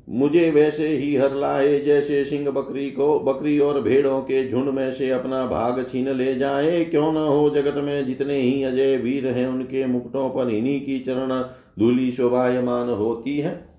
मुझे 0.07 0.49
वैसे 0.51 0.87
ही 0.87 1.15
हर 1.15 1.33
लाए 1.33 1.79
जैसे 1.79 2.23
सिंह 2.25 2.49
बकरी 2.51 2.89
को, 2.91 3.19
बकरी 3.19 3.57
और 3.59 3.81
भेड़ों 3.81 4.19
के 4.21 4.49
झुंड 4.49 4.69
में 4.69 4.89
से 4.91 5.09
अपना 5.09 5.45
भाग 5.45 5.85
छीन 5.89 6.09
ले 6.09 6.33
जाए। 6.35 6.83
क्यों 6.85 7.11
न 7.11 7.17
हो 7.17 7.49
जगत 7.49 7.77
में 7.77 8.05
जितने 8.05 8.39
ही 8.39 8.63
अजय 8.63 8.95
वीर 8.97 9.27
हैं, 9.27 9.47
उनके 9.47 9.85
मुकुटों 9.85 10.29
पर 10.29 10.49
इन्हीं 10.49 10.79
की 10.81 10.99
चरण 10.99 11.31
धूली 11.79 12.09
शोभायमान 12.11 12.89
होती 12.89 13.37
है। 13.37 13.73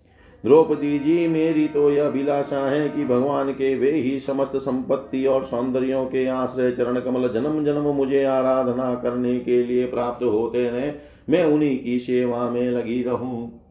द्रौपदी 0.45 0.99
जी, 0.99 1.27
मेरी 1.29 1.67
तो 1.69 1.91
यह 1.91 2.07
अभिलाषा 2.07 2.59
है 2.69 2.89
कि 2.89 3.05
भगवान 3.05 3.53
के 3.53 3.75
वे 3.75 3.91
ही 3.91 4.19
समस्त 4.21 4.57
संपत्ति 4.57 5.25
और 5.27 5.45
सौंदर्यों 5.45 6.05
के 6.07 6.27
आश्रय 6.27 6.71
चरण 6.71 7.01
कमल 7.01 7.29
जन्म 7.29 7.65
जन्म 7.65 7.87
मुझे 7.95 8.25
आराधना 8.25 8.95
करने 8.95 9.39
के 9.39 9.63
लिए 9.63 9.87
प्राप्त 9.87 10.25
होते 10.25 10.69
रहे 10.71 10.91
मैं 11.29 11.45
उन्हीं 11.45 11.79
की 11.85 11.99
सेवा 11.99 12.49
में 12.51 12.71
लगी 12.71 13.03
रहूँ। 13.03 13.64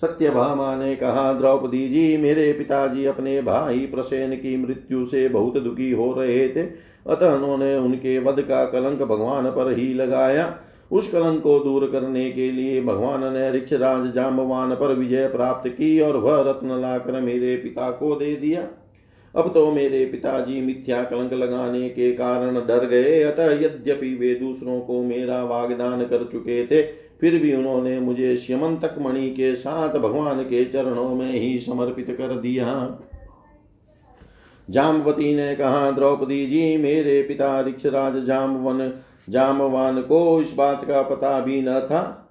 सत्यभामा 0.00 0.74
ने 0.76 0.94
कहा 0.96 1.32
द्रौपदी 1.32 1.88
जी 1.88 2.16
मेरे 2.16 2.52
पिताजी 2.52 3.04
अपने 3.04 3.40
भाई 3.42 3.78
प्रसेन 3.78 4.34
की 4.36 4.56
मृत्यु 4.56 5.04
से 5.06 5.28
बहुत 5.28 5.58
दुखी 5.58 5.90
हो 5.90 6.12
रहे 6.12 6.48
थे। 6.48 6.62
अतः 7.06 7.32
उन्होंने 7.32 7.76
उनके 7.76 8.18
वध 8.18 8.40
का 8.40 8.64
कलंक 8.64 9.02
भगवान 9.02 9.50
पर 9.50 9.72
ही 9.78 9.94
लगाया। 9.94 10.58
उस 10.90 11.10
कलंक 11.12 11.42
को 11.42 11.58
दूर 11.58 11.86
करने 11.86 12.30
के 12.30 12.50
लिए 12.50 12.82
भगवान 12.82 13.32
ने 13.32 13.50
ऋक्षराज 13.52 14.12
जाम्बवान 14.14 14.74
पर 14.74 14.94
विजय 14.94 15.26
प्राप्त 15.28 15.68
की 15.68 16.00
और 16.00 16.16
वह 16.16 16.40
रत्न 16.40 16.80
लाकर 16.80 17.20
मेरे 17.20 17.56
पिता 17.56 17.90
को 17.90 18.14
दे 18.14 18.34
दिया। 18.36 18.66
अब 19.34 19.50
तो 19.54 19.70
मेरे 19.72 20.04
पिताजी 20.06 20.60
मिथ्या 20.60 21.02
कलंक 21.02 21.32
लगाने 21.32 21.88
के 21.88 22.12
कारण 22.12 22.54
डर 22.54 22.86
गए। 22.86 23.22
अतः 23.22 23.50
यद्यपि 23.60 24.14
वे 24.14 24.34
दूसरों 24.34 24.80
को 24.80 25.02
मेरा 25.02 25.42
वागदान 25.44 26.04
कर 26.04 26.28
चुके 26.32 26.66
थे 26.66 27.07
फिर 27.20 27.38
भी 27.38 27.54
उन्होंने 27.54 28.00
मुझे 28.00 28.36
श्यमंतक 28.36 28.94
मणि 28.98 29.30
के 29.30 29.54
साथ 29.54 29.98
भगवान 29.98 30.42
के 30.42 30.64
चरणों 30.64 31.14
में 31.14 31.32
ही 31.32 31.58
समर्पित 31.58 32.10
कर 32.10 32.38
दिया। 32.38 32.98
जामवती 34.70 35.34
ने 35.34 35.56
कहा, 35.56 35.90
द्रौपदी 35.90 36.46
जी, 36.46 36.76
मेरे 36.76 37.22
पिता 37.22 37.60
ऋक्षराज 37.60 38.24
जामवन, 38.24 38.92
जामवान 39.28 40.02
को 40.02 40.40
इस 40.40 40.54
बात 40.58 40.84
का 40.84 41.02
पता 41.02 41.40
भी 41.40 41.62
न 41.62 41.80
था 41.80 42.24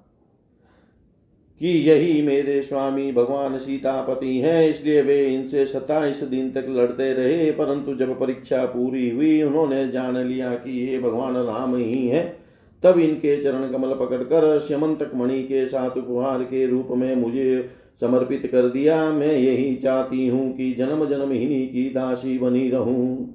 कि 1.60 1.68
यही 1.68 2.22
मेरे 2.22 2.62
स्वामी 2.62 3.12
भगवान 3.12 3.58
सीतापति 3.58 4.38
हैं, 4.38 4.70
इसलिए 4.70 5.02
वे 5.02 5.28
इनसे 5.28 5.66
सताइस 5.66 6.24
दिन 6.24 6.52
तक 6.52 6.66
लड़ते 6.70 7.14
रहे। 7.14 7.52
परंतु 7.52 7.96
जब 7.96 8.20
परीक्षा 8.20 8.66
पूरी 8.66 9.10
हुई, 9.10 9.44
उन्होंने 9.44 9.88
जान 9.88 10.18
लिया 10.18 10.54
कि 10.54 10.88
ये 10.88 11.00
भगवान 11.00 11.34
राम 11.38 11.76
ही 11.76 12.08
है। 12.08 12.47
तब 12.84 13.00
इनके 13.00 13.42
चरण 13.44 13.72
कमल 13.72 13.94
पकड़कर 13.96 14.60
श्यमंतक 14.60 15.16
मणि 15.16 15.42
के 15.44 15.66
साथ 15.66 15.98
उपहार 15.98 16.44
के 16.44 16.66
रूप 16.68 16.88
में 16.92 17.16
मुझे 17.16 17.70
समर्पित 18.02 18.46
कर 18.52 18.70
दिया। 18.70 19.10
मैं 19.12 19.34
यही 19.34 19.76
चाहती 19.76 20.28
हूँ 20.28 20.52
कि 20.58 20.72
जन्म 20.74 21.06
जन्म 21.06 21.32
हिनी 21.32 21.66
की 21.68 21.90
दासी 21.90 22.38
बनी 22.38 22.70
रहूँ। 22.70 23.34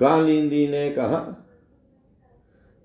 कालिंदी 0.00 0.66
ने 0.68 0.90
कहा, 0.90 1.38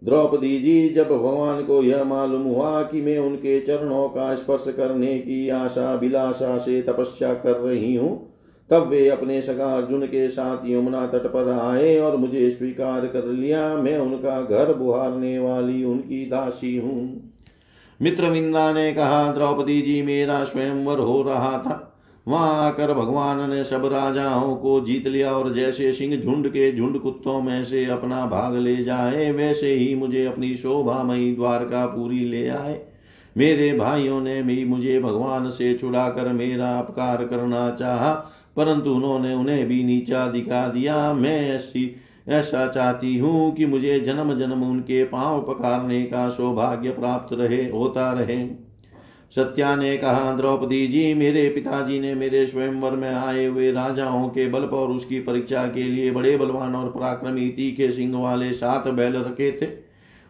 द्रौपदी 0.02 0.60
जी, 0.60 0.90
जब 0.90 1.08
भगवान 1.08 1.64
को 1.64 1.82
यह 1.84 2.04
मालूम 2.04 2.44
हुआ 2.44 2.82
कि 2.84 3.02
मैं 3.02 3.18
उनके 3.20 3.60
चरणों 3.60 4.08
का 4.10 4.34
स्पर्श 4.36 4.66
करने 4.78 5.18
की 5.20 5.50
आशा 5.50 5.94
विलासा 5.94 6.58
से 6.58 6.82
तपस्या 6.82 7.34
कर 7.34 7.58
रही 7.58 7.96
हूँ 7.96 8.37
तब 8.72 8.88
वे 8.88 9.08
अपने 9.10 9.42
सगा 9.42 9.66
अर्जुन 9.66 10.06
के 10.06 10.30
साथ 10.30 10.58
यमुना 10.66 11.08
तट 11.08 11.28
पर 11.28 11.50
आए 11.50 12.00
और 12.00 12.18
मुझे 12.18 12.50
स्वीकार 12.50 13.06
कर 13.08 13.26
लिया। 13.26 13.76
मैं 13.76 13.98
उनका 13.98 14.42
घर 14.42 14.74
बुहारने 14.74 15.40
वाली 15.40 15.84
उनकी 15.84 16.26
दासी 16.26 16.78
हूँ। 16.78 17.32
मित्रविंदा 18.02 18.72
ने 18.74 18.94
कहा, 18.94 19.32
द्रौपदी 19.32 19.82
जी, 19.82 20.02
मेरा 20.02 20.44
स्वयंवर 20.44 21.00
हो 21.00 21.22
रहा 21.22 21.58
था। 21.58 21.84
वहाँ 22.28 22.68
आकर 22.68 22.94
भगवान 22.94 23.50
ने 23.50 23.64
सब 23.64 23.86
राजाओं 23.86 24.56
को 24.56 24.80
जीत 24.82 25.08
लिया 25.08 25.32
और 25.32 25.54
जैसे 25.54 25.92
सिंह 25.92 26.22
झुंड 26.22 26.48
के 26.48 26.72
झुंड 26.78 27.00
कुत्तों 27.00 27.42
में 27.42 27.64
से 27.64 27.86
अपना 27.86 28.26
भाग 28.26 28.56
ले 28.56 28.76
जाए, 28.84 29.32
वैसे 29.32 29.74
ही 29.74 29.96
मुझे 29.96 30.26
अपनी 30.26 30.56
शोभामयी 30.56 31.36
द्वारका 31.36 31.86
पूरी 31.86 32.20
ले 32.20 32.48
आए। 32.48 32.80
मेरे 33.38 33.74
भाइयों 33.74 34.22
ने 34.22 34.44
भी 34.44 34.66
मुझे 34.66 35.00
भगवान 35.00 35.50
से 35.50 35.74
छुड़ाकर 35.74 36.34
मेरा 36.34 36.80
अपकार 36.80 37.26
करना 37.26 37.70
चाहा। 37.72 38.14
परंतु 38.58 38.90
उन्होंने 38.90 39.34
उन्हें 39.34 39.68
भी 39.68 39.84
नीचा 39.84 40.28
दिखा 40.28 40.68
दिया। 40.68 41.14
मैं 41.14 41.50
ऐसी, 41.50 41.96
ऐसा 42.28 42.68
चाहती 42.68 43.18
हूँ 43.18 43.56
कि 43.56 43.66
मुझे 43.66 44.00
जन्म 44.00 44.34
जन्म 44.40 44.64
उनके 44.64 45.04
पाँव 45.04 45.42
पकारने 45.42 46.04
का 46.04 46.30
सौभाग्य 46.30 46.90
प्राप्त 46.90 47.34
रहे, 47.34 47.64
होता 47.70 48.12
रहे। 48.14 48.68
सत्या 49.36 49.76
ने 49.76 49.98
कहा, 49.98 50.36
द्रौपदी 50.38 50.88
जी, 50.88 51.14
मेरे 51.14 51.50
पिताजी 51.50 52.00
ने 52.00 52.16
मेरे 52.16 52.46
स्वयंवर 52.46 52.92
में 52.92 53.10
आए 53.10 53.46
हुए 53.46 53.72
राजाओं 53.72 54.30
के 54.30 54.48
बल 54.48 54.62
पर 54.62 54.92
उसकी 54.92 55.20
परीक्षा 55.20 55.66
के 55.68 55.84
लिए 55.84 56.12
बड़े 56.12 56.38
बलवान 56.38 56.76
और 56.76 56.90
पराक्रमी 56.90 57.50
तीखे 57.50 57.92
सिंह 57.92 58.18
वाले 58.18 58.52
सात 58.52 58.88
बैल 58.88 59.14
रखे 59.14 59.52
थे। 59.62 59.68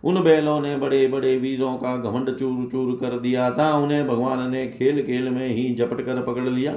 उन 0.04 0.24
बैलों 0.24 0.62
ने 0.62 0.76
बड़े 0.78 1.08
बड़े 1.08 1.38
वीरों 1.38 1.76
का 1.76 1.96
घमंड 1.98 2.36
चूर 2.38 2.70
चूर 2.72 2.96
कर 3.02 3.20
दिया 3.20 3.52
था। 3.52 3.78
उन्हें 3.78 4.08
भगवान 4.08 4.52
ने 4.52 4.68
खेल 4.68 5.04
खेल 5.04 5.30
में 5.30 5.48
ही 5.48 5.76
झपट 5.76 6.02
कर 6.02 6.22
पकड़ 6.22 6.50
लिया। 6.50 6.74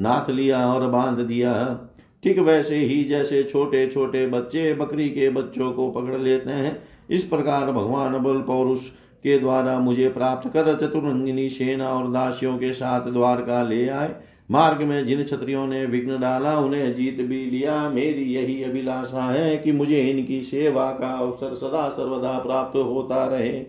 नाथ 0.00 0.30
लिया 0.30 0.72
और 0.72 0.88
बाँध 0.88 1.18
दिया। 1.18 1.80
ठीक 2.22 2.38
वैसे 2.38 2.76
ही 2.76 3.04
जैसे 3.04 3.42
छोटे 3.42 3.86
छोटे 3.86 4.26
बच्चे 4.26 4.74
बकरी 4.74 5.08
के 5.08 5.30
बच्चों 5.30 5.72
को 5.72 5.90
पकड़ 5.90 6.16
लेते 6.16 6.50
हैं, 6.50 6.82
इस 7.10 7.24
प्रकार 7.24 7.72
भगवान 7.72 8.18
बल 8.18 8.40
पौरुष 8.40 8.88
के 9.22 9.38
द्वारा 9.38 9.78
मुझे 9.78 10.08
प्राप्त 10.08 10.48
कर 10.48 10.76
चतुरंगिनी 10.76 11.48
सेना 11.48 11.88
और 11.88 12.10
दासियों 12.10 12.58
के 12.58 12.72
साथ 12.72 13.00
द्वारका 13.00 13.62
ले 13.62 13.88
आए। 13.88 14.14
मार्ग 14.50 14.82
में 14.82 15.06
जिन 15.06 15.22
क्षत्रियों 15.22 15.66
ने 15.66 15.86
विघ्न 15.86 16.20
डाला, 16.20 16.58
उन्हें 16.58 16.94
जीत 16.94 17.20
भी 17.20 17.44
लिया। 17.44 17.90
मेरी 17.90 18.34
यही 18.34 18.62
अभिलाषा 18.62 19.22
है 19.22 19.56
कि 19.56 19.72
मुझे 19.72 20.00
इनकी 20.00 20.42
सेवा 20.42 20.90
का 20.90 21.18
अवसर 21.18 21.54
सदा 21.54 21.88
सर्वदा 21.88 22.38
प्राप्त 22.38 22.76
होता 22.76 23.26
रहे। 23.26 23.62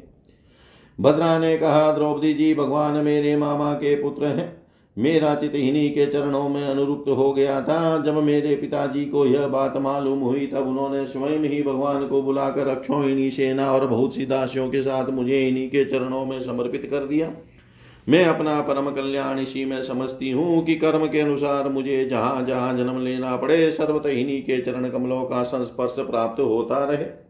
भद्रा 1.00 1.40
ने 1.40 1.58
कहा, 1.58 1.92
द्रौपदी 1.92 2.34
जी, 2.34 2.56
भगवान 2.56 2.94
मेरे 2.94 3.38
मामा 3.38 3.74
के 3.74 3.96
पुत्र 3.96 4.26
हैं। 4.26 4.65
मेरा 4.98 5.36
चित 5.36 5.56
इन्हीं 5.56 5.90
के 5.92 6.06
चरणों 6.06 6.50
में 6.50 6.64
अनुरुक्त 6.64 7.10
हो 7.10 7.32
गया 7.34 7.62
था। 7.62 8.02
जब 8.02 8.18
मेरे 8.24 8.56
पिताजी 8.56 9.06
को 9.06 9.26
यह 9.26 9.48
बात 9.48 9.78
मालूम 9.78 10.20
हुई, 10.20 10.48
तब 10.48 10.68
उन्होंने 10.68 11.06
स्वयं 11.06 11.40
ही 11.40 11.64
भगवान 11.64 12.08
को 12.08 12.22
बुलाकर 12.22 12.68
अक्षोहिणी 12.68 13.30
सेना 13.30 13.72
और 13.72 13.88
बहुत 13.88 14.16
सी 14.16 14.26
दासियों 14.26 14.70
के 14.70 14.82
साथ 14.82 15.10
मुझे 15.10 15.48
इन्हीं 15.48 15.68
के 15.70 15.86
चरणों 15.86 16.26
में 16.26 16.40
समर्पित 16.42 16.88
कर 16.92 17.06
दिया। 17.06 17.32
मैं 18.10 18.26
अपना 18.26 18.60
परम 18.62 18.90
कल्याण 18.90 19.40
इसी 19.40 19.66
में 19.66 19.82
समझती 19.84 20.32
हूँ 20.32 20.66
कि 20.66 20.76
कर्म 20.76 21.06
के 21.08 21.20
अनुसार 21.20 21.70
मुझे 21.70 22.06
जहाँ 22.06 22.46
जहाँ 22.46 22.78
जन्म 22.78 23.04
लेना 23.04 23.36
पड़े, 23.36 23.72
सर्वत 23.72 24.06
इन्हीं 24.06 24.42
के 24.42 24.62
चरण 24.62 24.90
कमलों 24.90 25.24
का 25.24 25.44
संस्पर्श 25.44 25.96
प्राप्त 26.00 26.42
होता 26.42 26.84
रहे। 26.86 27.25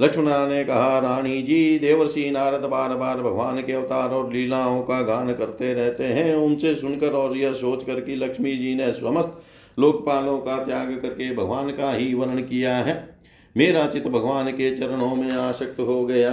लक्ष्मणा 0.00 0.46
ने 0.46 0.62
कहा 0.64 0.98
रानी 0.98 1.42
जी 1.42 1.78
देवर्षि 1.78 2.30
नारद 2.30 2.62
बार 2.62 2.94
बार 2.96 3.20
भगवान 3.22 3.60
के 3.62 3.72
अवतार 3.72 4.10
और 4.10 4.32
लीलाओं 4.32 4.80
का 4.82 5.00
गान 5.02 5.32
करते 5.32 5.72
रहते 5.74 6.04
हैं। 6.04 6.34
उनसे 6.36 6.74
सुनकर 6.74 7.12
और 7.12 7.36
यह 7.36 7.52
सोच 7.52 7.84
कर 7.84 8.00
कि 8.00 8.16
लक्ष्मी 8.16 8.56
जी 8.56 8.74
ने 8.74 8.92
समस्त 8.92 9.40
लोकपालों 9.78 10.38
का 10.38 10.56
त्याग 10.64 10.98
करके 11.02 11.34
भगवान 11.34 11.70
का 11.70 11.92
ही 11.92 12.12
वर्णन 12.14 12.42
किया 12.42 12.76
है, 12.76 12.96
मेरा 13.56 13.86
चित 13.86 14.06
भगवान 14.08 14.50
के 14.50 14.76
चरणों 14.76 15.14
में 15.16 15.30
आसक्त 15.30 15.80
हो 15.80 16.04
गया। 16.06 16.32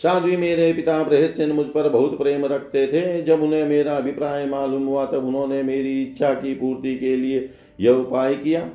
साध्वी 0.00 0.36
मेरे 0.36 0.72
पिता 0.72 1.02
बृहत्सेन 1.02 1.52
मुझ 1.52 1.66
पर 1.66 1.88
बहुत 1.88 2.18
प्रेम 2.18 2.44
रखते 2.46 2.86
थे। 2.86 3.22
जब 3.22 3.42
उन्हें 3.42 3.64
मेरा 3.66 3.96
अभिप्राय 3.96 4.46
मालूम 4.46 4.86
हुआ, 4.86 5.06
तब 5.06 5.26
उन्होंने 5.26 5.62
मेरी 5.62 6.02
इच्छा 6.02 6.34
की 6.34 6.54
पूर्ति 6.54 6.94
के 6.98 7.16
लिए 7.16 7.48
यह 7.80 7.92
उपाय 7.92 8.34
किया। 8.34 8.68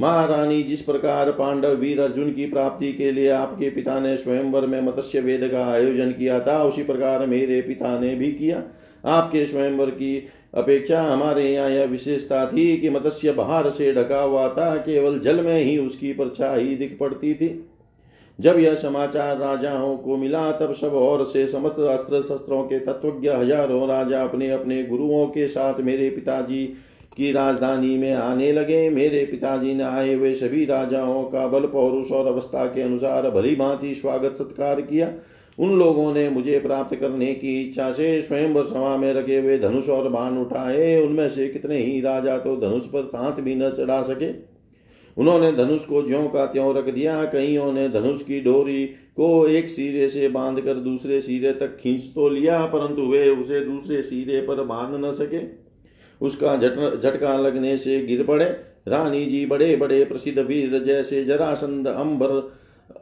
महारानी, 0.00 0.62
जिस 0.62 0.82
प्रकार 0.82 1.30
पांडव 1.30 1.74
वीर 1.74 2.00
अर्जुन 2.00 2.30
की 2.32 2.46
प्राप्ति 2.46 2.92
के 2.92 3.10
लिए 3.12 3.28
आपके 3.30 3.70
पिता 3.70 3.98
ने 4.00 4.16
स्वयंवर 4.16 4.66
में 4.66 4.80
मत्स्य 4.80 5.20
वेद 5.20 5.48
का 5.52 5.64
आयोजन 5.66 6.12
किया 6.12 6.38
था, 6.40 6.62
उसी 6.64 6.82
प्रकार 6.82 7.26
मेरे 7.26 7.60
पिता 7.62 7.98
ने 8.00 8.14
भी 8.14 8.30
किया। 8.32 8.62
आपके 9.04 9.44
स्वयंवर 9.46 9.90
की 9.90 10.16
अपेक्षा 10.54 11.02
हमारे 11.02 11.44
यहाँ 11.52 11.70
यह 11.70 11.84
विशेषता 11.84 12.46
थी 12.46 12.76
कि 12.76 12.90
मत्स्य 12.90 13.32
बाहर 13.32 13.70
से 13.70 13.92
ढका 13.92 14.22
हुआ 14.22 14.48
था, 14.48 14.74
केवल 14.76 15.18
जल 15.18 15.44
में 15.44 15.62
ही 15.64 15.78
उसकी 15.78 16.12
परछाई 16.12 16.74
दिख 16.74 16.96
पड़ती 17.00 17.34
थी। 17.34 17.48
जब 18.38 18.58
यह 18.58 18.74
समाचार 18.74 19.36
राजाओं 19.38 19.96
को 19.96 20.16
मिला, 20.16 20.50
तब 20.52 20.72
सब 20.72 20.94
और 20.94 21.24
से 21.24 21.46
समस्त 21.48 21.80
अस्त्र 21.80 22.22
शस्त्रों 22.22 22.62
के 22.62 22.78
तत्वज्ञ 22.78 23.28
हज़ारों 23.28 23.88
राजा 23.88 24.22
अपने 24.22 24.50
अपने 24.50 24.82
गुरुओं 24.84 25.26
के 25.26 25.46
साथ 25.46 25.80
मेरे 25.80 26.10
पिताजी 26.10 26.72
की 27.20 27.32
राजधानी 27.32 27.96
में 27.98 28.12
आने 28.12 28.52
लगे। 28.52 28.88
मेरे 28.90 29.24
पिताजी 29.24 29.74
ने 29.74 29.84
आए 29.84 30.14
हुए 30.14 30.32
सभी 30.34 30.64
राजाओं 30.64 31.22
का 31.24 31.46
बल, 31.46 31.66
पौरुष 31.66 32.12
और 32.12 32.26
अवस्था 32.26 32.64
के 32.66 32.82
अनुसार 32.82 33.30
भली 33.30 33.54
भांति 33.56 33.94
स्वागत 33.94 34.36
सत्कार 34.36 34.80
किया। 34.82 35.12
उन 35.58 35.78
लोगों 35.78 36.12
ने 36.14 36.28
मुझे 36.30 36.58
प्राप्त 36.60 36.94
करने 36.96 37.32
की 37.34 37.60
इच्छा 37.62 37.90
से 37.90 38.20
स्वयं 38.22 38.62
सभा 38.64 38.96
में 38.96 39.12
रखे 39.14 39.38
हुए 39.38 39.58
धनुष 39.58 39.88
और 39.88 40.08
बाण 40.08 40.38
उठाए। 40.38 41.00
उनमें 41.02 41.28
से 41.28 41.48
कितने 41.48 41.78
ही 41.78 42.00
राजा 42.00 42.38
तो 42.38 42.56
धनुष 42.56 42.86
पर 42.86 43.02
तांत 43.06 43.40
भी 43.40 43.54
न 43.54 43.70
चढ़ा 43.70 44.02
सके। 44.02 44.32
उन्होंने 45.16 45.52
धनुष 45.52 45.84
को 45.84 46.02
ज्यो 46.02 46.22
का 46.28 46.46
त्यों 46.46 46.74
रख 46.74 46.88
दिया। 46.88 47.24
कईयों 47.24 47.72
ने 47.72 47.88
धनुष 47.88 48.22
की 48.22 48.40
डोरी 48.40 48.84
को 49.16 49.46
एक 49.46 49.68
सिरे 49.68 50.08
से 50.08 50.28
बाँध 50.28 50.60
कर 50.60 50.74
दूसरे 50.74 51.20
सिरे 51.20 51.52
तक 51.52 51.76
खींच 51.76 52.02
तो 52.14 52.28
लिया, 52.28 52.64
परंतु 52.66 53.02
वे 53.02 53.28
उसे 53.30 53.60
दूसरे 53.60 54.02
सिरे 54.02 54.40
पर 54.40 54.64
बाँध 54.64 55.04
न 55.04 55.10
सके। 55.12 55.59
उसका 56.20 56.56
झटका 56.56 57.36
लगने 57.36 57.76
से 57.76 58.00
गिर 58.06 58.22
पड़े। 58.24 58.44
रानी 58.88 59.24
जी 59.26 59.44
बड़े 59.46 59.74
बड़े 59.76 60.04
प्रसिद्ध 60.04 60.38
वीर 60.38 60.78
जैसे 60.78 61.24
जरासंध, 61.24 61.86
अंबर 61.88 62.30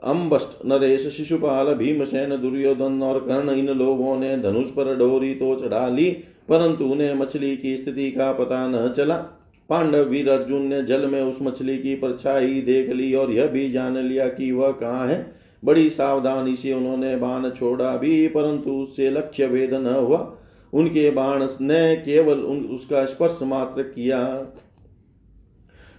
अम्बस्ट 0.04 0.64
नरेश, 0.66 1.06
शिशुपाल, 1.08 1.72
भीमसेन, 1.74 2.36
दुर्योधन 2.40 3.02
और 3.02 3.18
कर्ण 3.20 3.50
इन 3.50 3.68
लोगों 3.68 4.18
ने 4.18 4.36
धनुष 4.38 4.70
पर 4.70 4.94
डोरी 4.96 5.34
तो 5.34 5.54
चढ़ा 5.56 5.88
ली, 5.88 6.10
परंतु 6.48 6.84
उन्हें 6.84 7.14
मछली 7.14 7.56
की 7.56 7.76
स्थिति 7.76 8.10
का 8.10 8.32
पता 8.32 8.66
न 8.68 8.92
चला। 8.96 9.16
पांडव 9.70 10.04
वीर 10.04 10.28
अर्जुन 10.28 10.62
ने 10.62 10.82
जल 10.82 11.06
में 11.06 11.20
उस 11.22 11.38
मछली 11.42 11.76
की 11.78 11.94
परछाई 11.94 12.60
देख 12.60 12.90
ली 12.90 13.12
और 13.14 13.32
यह 13.32 13.46
भी 13.46 13.68
जान 13.70 13.96
लिया 13.98 14.28
कि 14.28 14.50
वह 14.52 14.70
कहाँ 14.72 15.06
है। 15.08 15.18
बड़ी 15.62 15.88
सावधानी 15.90 16.54
से 16.56 16.72
उन्होंने 16.72 17.16
बाण 17.16 17.48
छोड़ा 17.50 17.96
भी, 17.96 18.28
परंतु 18.28 18.70
उससे 18.72 19.10
लक्ष्य 19.10 19.46
वेद 19.46 19.74
न 19.74 19.86
हुआ। 19.86 20.18
उनके 20.72 21.10
बाण 21.10 21.46
ने 21.60 21.96
केवल 21.96 22.38
उन, 22.38 22.58
उसका 22.58 23.04
स्पर्श 23.04 23.38
मात्र 23.42 23.82
किया। 23.82 24.46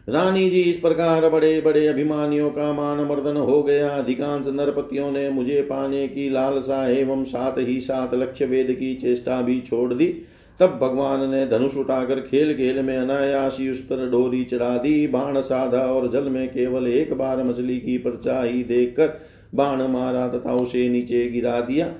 रानी 0.09 0.49
जी 0.49 0.61
इस 0.61 0.77
प्रकार 0.77 1.29
बड़े 1.29 1.61
बड़े 1.61 1.87
अभिमानियों 1.87 2.49
का 2.49 2.73
मान 2.73 2.97
मर्दन 2.99 3.37
हो 3.37 3.63
गया। 3.63 3.89
अधिकांश 3.89 4.45
नरपतियों 4.47 5.11
ने 5.11 5.29
मुझे 5.29 5.61
पाने 5.61 6.07
की 6.07 6.29
लालसा 6.29 6.87
एवं 6.87 7.23
साथ 7.23 7.57
ही 7.57 7.81
साथ 7.81 8.13
लक्ष्य 8.13 8.45
वेद 8.45 8.71
की 8.71 8.95
चेष्टा 8.95 9.41
भी 9.41 9.59
छोड़ 9.59 9.93
दी। 9.93 10.07
तब 10.59 10.79
भगवान 10.81 11.29
ने 11.29 11.47
धनुष 11.47 11.77
उठाकर 11.77 12.19
खेल 12.19 12.53
खेल 12.53 12.81
में 12.81 12.97
अनायासी 12.97 13.69
उस 13.69 13.79
पर 13.79 14.09
डोरी 14.09 14.43
चढ़ा 14.43 14.77
दी। 14.77 15.07
बाण 15.07 15.41
साधा 15.41 15.81
और 15.81 16.09
जल 16.11 16.23
में 16.23 16.49
केवल 16.49 16.87
एक 16.87 17.13
बार 17.13 17.43
मछली 17.43 17.79
की 17.79 17.97
परछाई 17.97 18.63
देखकर 18.63 19.19
बाण 19.55 19.87
मारा 19.87 20.27
तथा 20.27 20.53
उसे 20.53 20.89
नीचे 20.89 21.29
गिरा 21.29 21.61
दिया। 21.61 21.93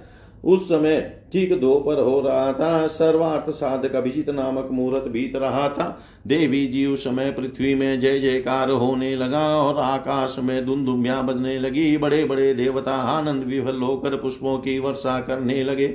उस 0.46 0.66
समय 0.66 1.19
ठीक 1.34 1.60
दोपहर 1.60 2.00
हो 2.00 2.20
रहा 2.22 2.54
था। 2.54 2.88
सर्वार्थ 2.88 3.50
साधक 3.50 3.96
अभिजित 3.96 4.30
नामक 4.30 4.70
मुहूर्त 4.72 5.08
बीत 5.08 5.36
रहा 5.36 5.68
था। 5.70 5.88
देवी 6.28 6.66
जी 6.68 6.86
उस 6.86 7.04
समय 7.04 7.32
पृथ्वी 7.32 7.74
में 7.76 8.00
जय 8.00 8.20
जयकार 8.20 8.70
होने 8.70 9.16
लगा 9.16 9.46
और 9.58 9.78
आकाश 9.78 10.36
में 10.40 10.66
धुंधुमिया 10.66 11.22
बजने 11.22 11.60
लगी। 11.60 11.98
बड़े 11.98 12.24
बड़े 12.26 12.54
देवता 12.54 12.92
आनंद 12.92 13.44
विफल 13.44 13.82
होकर 13.82 14.16
पुष्पों 14.16 14.58
की 14.58 14.80
वर्षा 14.80 15.20
करने 15.20 15.64
लगे। 15.64 15.88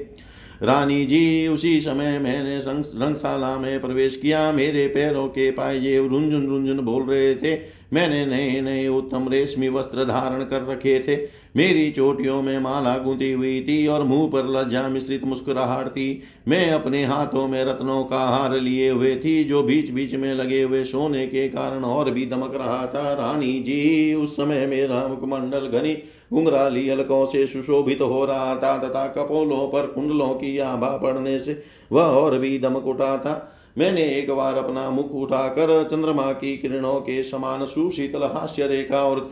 रानी 0.63 1.05
जी, 1.07 1.49
उसी 1.49 1.81
समय 1.81 2.19
मैंने 2.19 2.59
रंगशाला 2.59 3.57
में 3.59 3.81
प्रवेश 3.81 4.17
किया। 4.17 4.53
मेरे 4.53 4.87
पैरों 4.89 5.27
के 5.29 5.51
पायजे 5.51 5.97
रुंझुन 5.99 6.47
रुंझुन 6.47 6.79
बोल 6.79 7.03
रहे 7.03 7.35
थे। 7.35 7.59
मैंने 7.93 8.25
नए 8.27 8.61
नए 8.61 8.87
उत्तम 8.89 9.29
रेशमी 9.29 9.69
वस्त्र 9.69 10.05
धारण 10.05 10.45
कर 10.45 10.63
रखे 10.63 10.99
थे। 11.09 11.17
मेरी 11.57 11.91
चोटियों 11.91 12.43
में 12.43 12.59
माला 12.59 12.97
गुंती 12.99 13.33
हुई 13.33 13.61
थी 13.61 13.87
और 13.87 14.03
मुँह 14.03 14.29
पर 14.31 14.47
लज्जा 14.47 14.89
मिश्रित 14.89 15.25
मुस्कुराहट 15.25 15.89
थी 15.89 16.23
मैं 16.49 16.71
अपने 16.71 17.05
हाथों 17.05 17.47
में 17.49 17.65
रत्नों 17.65 18.05
का 18.05 18.19
हार 18.19 18.57
लिए 18.61 18.91
हुए 18.91 19.15
थी, 19.17 19.45
जो 19.45 19.63
बीच 19.63 19.91
बीच 19.91 20.15
में 20.15 20.35
लगे 20.35 20.63
हुए 20.63 20.85
सोने 20.85 21.27
के 21.27 21.49
कारण 21.49 21.85
और 21.85 22.11
भी 22.11 22.27
दमक 22.27 22.55
रहा 22.55 22.87
था। 22.87 23.13
रानी 23.13 23.53
जी, 23.61 24.15
उस 24.15 24.37
समय 24.37 24.67
मेरा 24.67 25.07
मुखमंडल 25.09 25.67
घनी 25.69 25.97
घुंघराली 26.33 26.89
अलकों 26.89 27.25
से 27.27 27.47
सुशोभित 27.47 28.01
हो 28.01 28.25
रहा 28.25 28.55
था, 28.57 28.77
तथा 28.79 29.07
कपोलों 29.07 29.67
पर 29.69 29.87
कुंडलों 29.87 30.35
की 30.35 30.59
आभा 30.59 30.97
पड़ने 30.97 31.39
से 31.39 31.63
वह 31.93 32.03
और 32.03 32.39
भी 32.39 32.59
दमक 32.59 32.87
उठा 32.87 33.17
था। 33.19 33.54
मैंने 33.77 34.03
एक 34.09 34.31
बार 34.31 34.57
अपना 34.57 34.89
मुख 34.91 35.11
उठाकर 35.13 35.83
चंद्रमा 35.85 36.31
की 36.33 36.57
किरणों 36.57 36.95
के 37.01 37.23
समान 37.23 37.65
सुशीतल 37.65 38.23
हास्य 38.35 38.67
रेखा 38.67 39.03
और 39.05 39.29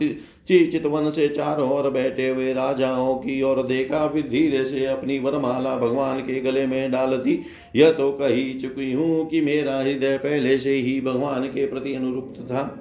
चितवन 0.47 1.09
से 1.11 1.27
चारों 1.27 1.69
ओर 1.71 1.89
बैठे 1.89 2.27
हुए 2.29 2.53
राजाओं 2.53 3.15
की 3.15 3.41
ओर 3.41 3.61
देखा, 3.63 4.07
फिर 4.07 4.27
धीरे 4.29 4.63
से 4.65 4.85
अपनी 4.85 5.19
वरमाला 5.19 5.75
भगवान 5.77 6.19
के 6.19 6.39
गले 6.41 6.65
में 6.67 6.91
डाल 6.91 7.17
दी। 7.17 7.39
यह 7.75 7.91
तो 7.91 8.11
कही 8.11 8.53
चुकी 8.53 8.91
हूँ 8.93 9.27
कि 9.29 9.41
मेरा 9.41 9.79
हृदय 9.79 10.17
पहले 10.17 10.57
से 10.57 10.73
ही 10.73 10.99
भगवान 11.01 11.47
के 11.47 11.65
प्रति 11.65 11.93
अनुरुक्त 11.95 12.41
था। 12.41 12.79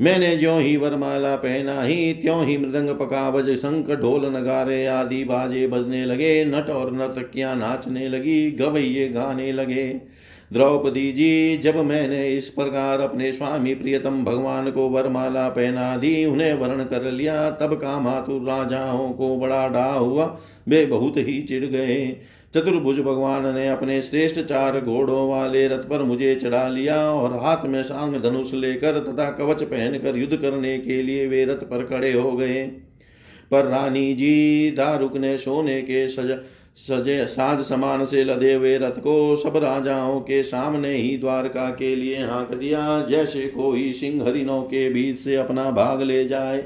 मैंने 0.00 0.36
ज्यो 0.36 0.56
ही 0.58 0.76
वरमाला 0.76 1.34
पहना 1.36 1.82
ही, 1.82 2.12
त्यों 2.12 2.44
ही 2.46 2.56
मृदंग 2.58 2.88
पकावज, 2.90 3.54
शंख 3.56 3.90
ढोल 3.92 4.26
नगारे 4.26 4.84
आदि 4.86 5.22
बाजे 5.24 5.66
बजने 5.66 6.04
लगे, 6.04 6.44
नट 6.44 6.70
और 6.70 6.92
नर्तकियाँ 6.92 7.54
नाचने 7.56 8.08
लगी, 8.08 8.50
गवैये 8.52 9.08
गाने 9.08 9.52
लगे। 9.52 10.11
द्रौपदी 10.52 11.12
जी, 11.12 11.58
जब 11.58 11.76
मैंने 11.76 12.28
इस 12.28 12.48
प्रकार 12.48 13.00
अपने 13.00 13.32
स्वामी 13.32 13.74
प्रियतम 13.74 14.24
भगवान 14.24 14.70
को 14.70 14.88
वरमाला 14.88 15.48
पहना 15.48 15.96
दी, 15.96 16.24
उन्हें 16.24 16.54
वर्ण 16.54 16.84
कर 16.84 17.12
लिया, 17.12 17.50
तब 17.50 17.74
कामातुर 17.74 18.42
राजाओं 18.42 19.12
को 19.12 19.36
बड़ा 19.36 19.68
डा 19.68 19.84
हुआ। 19.84 20.40
वे 20.68 20.86
बहुत 20.86 21.16
ही 21.16 21.42
चिढ़ 21.42 21.64
गए। 21.64 22.16
चतुर्भुज 22.54 23.00
भगवान 23.00 23.54
ने 23.54 23.68
अपने 23.68 24.02
श्रेष्ठ 24.02 24.40
चार 24.40 24.80
घोड़ों 24.80 25.30
वाले 25.30 25.68
रथ 25.68 25.78
पर 25.78 26.02
मुझे 26.02 26.34
चढ़ा 26.34 26.68
लिया 26.68 27.10
और 27.10 27.40
हाथ 27.42 27.66
में 27.66 27.82
सांग 27.82 28.22
धनुष 28.22 28.54
लेकर 28.54 28.92
तथा 28.92 29.30
कवच 29.30 29.62
पहनकर 29.62 30.16
युद्ध 30.16 30.36
करने 30.36 30.78
के 30.78 31.02
लिए 31.02 31.26
वे 31.26 31.44
रथ 31.44 31.54
पर 31.54 31.84
खड़े 31.84 32.12
हो 32.12 32.32
गए। 32.32 32.62
पर 33.50 33.64
रानी 33.64 34.14
जी, 34.14 34.70
दारुक 34.70 35.16
ने 35.16 35.36
सोने 35.38 35.82
के 35.82 36.08
सज 36.08 36.38
सजे 36.78 37.26
साज 37.26 37.64
समान 37.64 38.04
से 38.04 38.24
लदे 38.24 38.52
हुए 38.54 38.76
रथ 38.78 38.98
को 38.98 39.36
सब 39.36 39.56
राजाओं 39.56 40.20
के 40.20 40.42
सामने 40.42 40.94
ही 40.94 41.16
द्वारका 41.18 41.68
के 41.70 41.94
लिए 41.96 42.22
हाँक 42.24 42.54
दिया। 42.54 43.00
जैसे 43.02 43.42
कोई 43.48 43.92
सिंह 43.92 44.22
हरिणों 44.24 44.62
के 44.62 44.88
बीच 44.90 45.18
से 45.18 45.36
अपना 45.36 45.70
भाग 45.70 46.02
ले 46.02 46.24
जाए। 46.28 46.64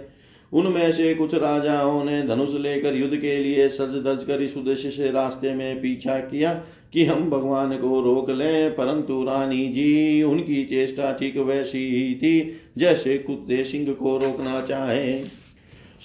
उनमें 0.52 0.92
से 0.92 1.14
कुछ 1.14 1.34
राजाओं 1.34 2.04
ने 2.04 2.22
धनुष 2.22 2.54
लेकर 2.54 2.94
युद्ध 2.94 3.16
के 3.16 3.36
लिए 3.38 3.68
सज 3.68 3.94
धज 4.06 4.24
कर 4.24 4.42
इस 4.42 4.56
उद्देश्य 4.56 4.90
से 4.90 5.10
रास्ते 5.10 5.54
में 5.54 5.80
पीछा 5.80 6.18
किया 6.18 6.52
कि 6.92 7.04
हम 7.04 7.30
भगवान 7.30 7.76
को 7.76 8.00
रोक 8.00 8.30
लें, 8.30 8.70
परंतु 8.70 9.22
रानी 9.24 9.66
जी, 9.68 10.22
उनकी 10.22 10.64
चेष्टा 10.64 11.12
ठीक 11.12 11.36
वैसी 11.36 11.84
ही 11.90 12.14
थी, 12.14 12.60
जैसे 12.78 13.18
कुत्ते 13.18 13.64
सिंह 13.64 13.92
को 13.92 14.16
रोकना 14.18 14.60
चाहे। 14.60 15.20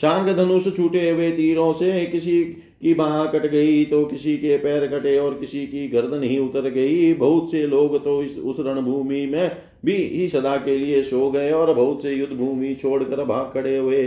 शांग 0.01 0.29
धनुष 0.29 0.75
छूटे 0.75 1.09
हुए 1.09 1.31
तीरों 1.31 1.71
से 1.73 2.05
किसी 2.05 2.43
की 2.81 2.93
बाह 2.93 3.25
कट 3.25 3.45
गई 3.45 3.83
तो 3.85 4.03
किसी 4.05 4.35
के 4.37 4.57
पैर 4.57 4.85
कटे 4.87 5.17
और 5.17 5.33
किसी 5.33 5.65
की 5.67 5.87
गर्दन 5.87 6.23
ही 6.23 6.37
उतर 6.39 6.69
गई। 6.69 7.13
बहुत 7.13 7.51
से 7.51 7.65
लोग 7.67 8.03
तो 8.03 8.21
इस, 8.23 8.37
उस 8.37 8.57
रणभूमि 8.59 9.25
में 9.25 9.51
भी 9.85 9.93
ही 9.93 10.27
सदा 10.27 10.55
के 10.57 10.77
लिए 10.77 11.01
सो 11.03 11.29
गए 11.31 11.51
और 11.51 11.73
बहुत 11.73 12.01
से 12.01 12.11
युद्ध 12.11 12.33
भूमि 12.33 12.73
छोड़कर 12.75 13.23
भाग 13.23 13.51
खड़े 13.53 13.77
हुए। 13.77 14.03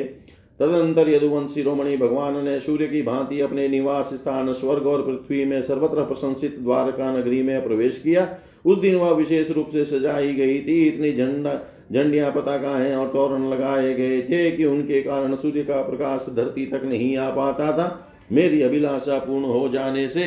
तदंतर 0.61 1.09
यदुवंशी 1.09 1.55
शिरोमणि 1.55 1.97
भगवान 1.97 2.45
ने 2.45 2.59
सूर्य 2.61 2.87
की 2.87 3.03
भांति 3.03 3.41
अपने 3.41 3.69
निवास 3.69 4.11
स्थान 4.15 4.53
स्वर्ग 4.53 4.87
और 4.87 5.03
पृथ्वी 5.03 5.45
में 5.45 5.61
सर्वत्र 5.63 6.03
प्रशंसित 6.03 6.59
द्वारका 6.59 7.11
नगरी 7.19 7.43
में 7.43 7.65
प्रवेश 7.65 7.99
किया। 7.99 8.29
उस 8.67 8.79
दिन 8.79 8.95
वह 8.95 9.11
विशेष 9.11 9.51
रूप 9.51 9.69
से 9.69 9.85
सजाई 9.85 10.33
गई 10.33 10.59
थी। 10.59 10.81
इतनी 10.89 11.13
झंडा, 11.13 11.55
झंडिया 11.93 12.31
पताकाएँ 12.31 12.95
और 12.95 13.09
तोरण 13.09 13.49
लगाए 13.51 13.95
गए 13.95 14.21
थे 14.23 14.51
कि 14.51 14.65
उनके 14.65 15.01
कारण 15.03 15.35
सूर्य 15.37 15.63
का 15.63 15.83
प्रकाश 15.83 16.27
धरती 16.37 16.67
तक 16.67 16.85
नहीं 16.85 17.17
आ 17.17 17.31
पाता 17.31 17.73
था। 17.73 17.89
मेरी 18.33 18.63
अभिलाषा 18.63 19.19
पूर्ण 19.19 19.45
हो 19.45 19.69
जाने 19.69 20.07
से 20.09 20.25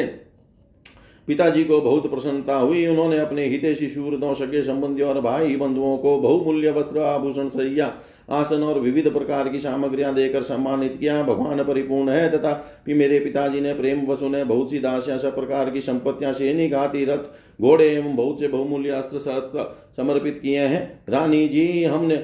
पिताजी 1.28 1.64
को 1.64 1.80
बहुत 1.82 2.10
प्रसन्नता 2.10 2.56
हुई। 2.56 2.86
उन्होंने 2.88 3.18
अपने 3.20 3.46
हितेशी 3.46 3.90
शूर 3.90 4.16
दो 4.18 4.34
सके 4.34 4.62
संबंधी 4.64 5.02
और 5.02 5.20
भाई 5.22 5.56
बंधुओं 5.56 5.98
को 5.98 6.18
बहुमूल्य 6.20 6.72
वस्त्र, 6.72 7.00
आभूषण, 7.00 7.50
सैया, 7.50 7.94
आसन 8.30 8.64
और 8.64 8.80
विविध 8.80 9.12
प्रकार 9.14 9.50
की 9.50 9.60
सामग्रियाँ 9.60 10.14
देकर 10.16 10.42
सम्मानित 10.42 10.96
किया। 11.00 11.22
भगवान 11.24 11.64
परिपूर्ण 11.64 12.10
है 12.10 12.30
तथा 12.32 12.84
मेरे 12.90 13.20
पिताजी 13.20 13.62
ने 13.62 13.74
प्रेम 13.74 14.06
वसु 14.06 14.30
ने 14.30 14.44
बहुत 14.44 14.72
सी 14.72 14.80
दासियाँ, 14.80 15.18
सब 15.18 15.36
प्रकार 15.36 15.70
की 15.70 15.82
संपत्तियाँ, 15.82 16.34
सैनिक 16.34 16.74
हाथी 16.74 17.06
रथ 17.06 17.62
घोड़े 17.62 17.88
एवं 17.88 18.16
बहुत 18.16 18.40
से 18.40 18.48
बहुमूल्य 18.48 18.90
अस्त्र 18.92 19.20
समर्पित 19.98 20.40
किए 20.42 20.60
हैं। 20.60 21.04
रानी 21.10 21.48
जी, 21.48 21.84
हमने 21.84 22.16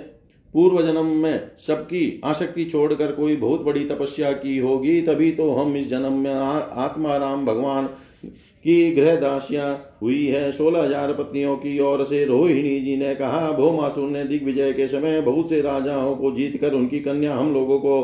पूर्व 0.54 0.82
जन्म 0.82 1.06
में 1.18 1.50
सबकी 1.60 2.22
आसक्ति 2.26 2.66
छोड़कर 2.66 3.12
कोई 3.12 3.36
बहुत 3.36 3.62
बड़ी 3.62 3.84
तपस्या 3.86 4.32
की 4.34 4.58
होगी, 4.58 5.02
तभी 5.02 5.32
तो 5.32 5.52
हम 5.52 5.76
इस 5.78 5.90
जन्म 5.90 6.14
में 6.14 6.34
आत्मा 6.34 7.18
राम 7.18 7.46
भगवान 7.46 7.88
की 8.26 8.92
गृह 8.92 9.16
दासियाँ 9.16 9.98
हुई 10.02 10.26
है। 10.26 10.52
सोलह 10.52 10.84
हज़ार 10.84 11.14
पत्नियों 11.14 11.56
की 11.58 11.80
ओर 11.80 12.04
से 12.04 12.24
रोहिणी 12.26 12.80
जी 12.82 12.96
ने 12.98 13.16
कहा, 13.16 13.52
भोमासुर 13.52 14.10
ने 14.10 14.24
दिग्विजय 14.24 14.72
के 14.74 14.88
समय 14.88 15.22
बहुत 15.22 15.50
से 15.50 15.62
राजाओं 15.62 16.16
को 16.16 16.32
जीत 16.32 16.60
कर 16.62 16.74
उनकी 16.74 17.00
कन्या 17.00 17.36
हम 17.36 17.54
लोगों 17.54 17.80
को 17.80 18.00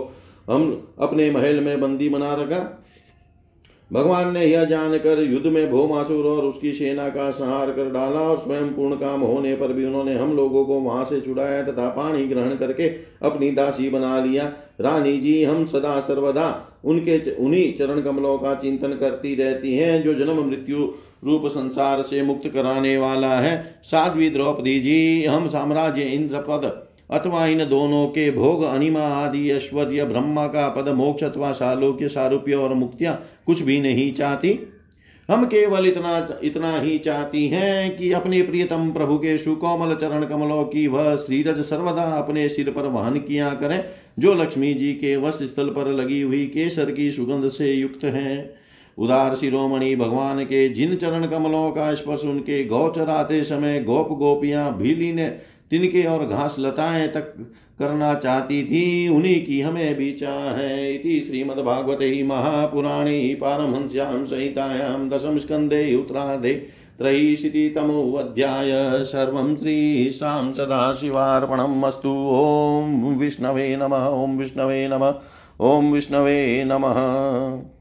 हम 0.48 0.94
अपने 1.00 1.30
महल 1.32 1.60
में 1.60 1.80
बंदी 1.82 2.10
बना 2.10 2.34
रखा। 2.36 2.60
भगवान 3.94 4.34
ने 4.34 4.46
यह 4.46 4.64
जानकर 4.64 5.22
युद्ध 5.24 5.48
में 5.48 5.70
भोमासुर 5.72 6.26
और 6.26 6.46
उसकी 6.46 6.74
सेना 6.74 7.08
का 7.10 7.30
संहार 7.32 7.72
कर 7.72 7.90
डाला 7.92 8.20
और 8.20 8.38
स्वयं 8.38 8.68
पूर्ण 8.70 8.96
काम 8.96 9.22
होने 9.22 9.56
पर 9.56 9.74
भी 9.74 9.86
उन्होंने 9.86 10.16
हम 10.16 10.36
लोगों 10.36 10.66
को 10.66 10.80
वहाँ 10.80 11.04
से 11.04 11.22
छुड़ाया 11.22 11.64
तथा 11.64 11.88
पानी 11.90 12.26
ग्रहण 12.26 12.56
करके 12.56 12.88
अपनी 13.24 13.52
दासी 13.52 13.90
बना 13.90 14.20
लिया। 14.20 14.44
रानी 14.82 15.18
जी, 15.18 15.44
हम 15.44 15.66
सदा 15.66 16.00
सर्वदा 16.00 16.66
उनके 16.86 17.36
उन्हीं 17.36 17.74
चरण 17.74 18.02
कमलों 18.02 18.38
का 18.38 18.54
चिंतन 18.56 18.94
करती 18.94 19.36
रहती 19.36 19.74
हैं 19.76 20.02
जो 20.04 20.14
जन्म 20.14 20.44
मृत्यु 20.48 20.88
रूप 21.26 21.48
संसार 21.48 22.02
से 22.02 22.22
मुक्त 22.22 22.48
कराने 22.48 22.98
वाला 22.98 23.34
है। 23.40 23.82
साध्वी 23.84 24.30
द्रौपदी 24.30 24.80
जी, 24.80 25.26
हम 25.26 25.48
साम्राज्य 25.48 26.02
इंद्र 26.02 26.40
पद 26.40 26.89
अथवा 27.10 27.46
इन 27.48 27.66
दोनों 27.66 28.06
के 28.08 28.30
भोग 28.32 28.64
अनिमा 28.64 29.02
आदि, 29.02 29.50
ऐश्वर्य, 29.52 30.04
ब्रह्मा 30.06 30.48
का 30.48 30.68
पद, 30.70 30.90
मोक्ष 30.90 31.24
अथवा 31.24 31.52
सालोक्य 31.52 32.08
सारूप्य 32.08 32.54
और 32.54 32.74
मुक्तियाँ 32.74 33.22
कुछ 33.46 33.62
भी 33.62 33.80
नहीं 33.82 34.14
चाहती। 34.14 34.60
हम 35.30 35.46
केवल 35.46 35.88
इतना 35.88 36.40
इतना 36.44 36.80
ही 36.80 36.98
चाहती 36.98 37.48
हैं 37.48 37.98
कि 37.98 38.12
अपने 38.12 38.42
प्रियतम 38.42 38.92
प्रभु 38.92 39.18
के 39.18 39.38
सुकोमल 39.38 39.96
चरण 39.96 40.26
कमलों 40.26 40.64
की 40.64 40.88
वह 40.88 41.16
श्रीरज 41.16 41.60
सर्वदा 41.62 42.04
अपने 42.04 42.48
सिर 42.50 42.70
पर 42.70 42.86
वहन 42.86 43.18
किया 43.18 43.50
करें, 43.54 43.84
जो 44.20 44.34
लक्ष्मी 44.34 44.74
जी 44.74 44.94
के 44.94 45.16
वस्त्र 45.16 45.48
स्थल 45.48 45.68
पर 45.68 45.92
लगी 45.92 46.22
हुई 46.22 46.46
केसर 46.46 46.92
की 46.92 47.12
सुगंध 47.12 47.50
से 47.50 47.72
युक्त 47.72 48.04
है। 48.04 48.56
उदार 48.98 49.36
शिरोमणि 49.36 49.96
भगवान 49.96 50.44
के 50.44 50.68
जिन 50.70 50.96
चरण 50.96 51.26
कमलों 51.28 51.70
का 51.72 51.94
स्पर्श 51.94 52.24
उनके 52.24 52.64
गौचराते 52.66 53.44
समय 53.44 53.80
गोप 53.80 54.10
गोपियाँ 54.10 54.78
भीली 54.78 55.12
ने 55.14 55.28
तिनके 55.72 56.04
और 56.04 56.26
घास 56.26 56.56
लताएँ 56.60 57.08
तक 57.08 57.52
करना 57.80 58.16
चाहती 58.16 58.64
थी, 58.64 59.10
उन्हीं 59.10 59.46
की 59.46 59.62
हमें 59.62 59.96
भी 59.96 60.14
चाहे 60.14 60.96
इति 60.96 61.20
श्रीमद्भागवते 61.20 62.24
महापुराणे 62.24 63.38
पारमहंस्यां 63.42 64.26
संहितायां 64.26 65.10
दशम 65.10 65.38
स्कन्धे 65.38 65.96
उत्तरार्धे 65.96 66.54
त्रयीशितितमोऽध्याय। 67.00 68.72
सर्वं 69.04 69.56
श्रीशां 69.56 70.54
सदाशिवार्पणम् 70.54 71.84
अस्तु। 71.84 72.30
ॐ 72.32 73.16
विष्णवे 73.18 73.76
नमः, 73.76 74.08
ॐ 74.08 74.38
विष्णवे 74.38 74.88
नमः, 74.88 75.14
ॐ 75.62 75.92
विष्णवे 75.92 76.64
नमः। 76.68 77.70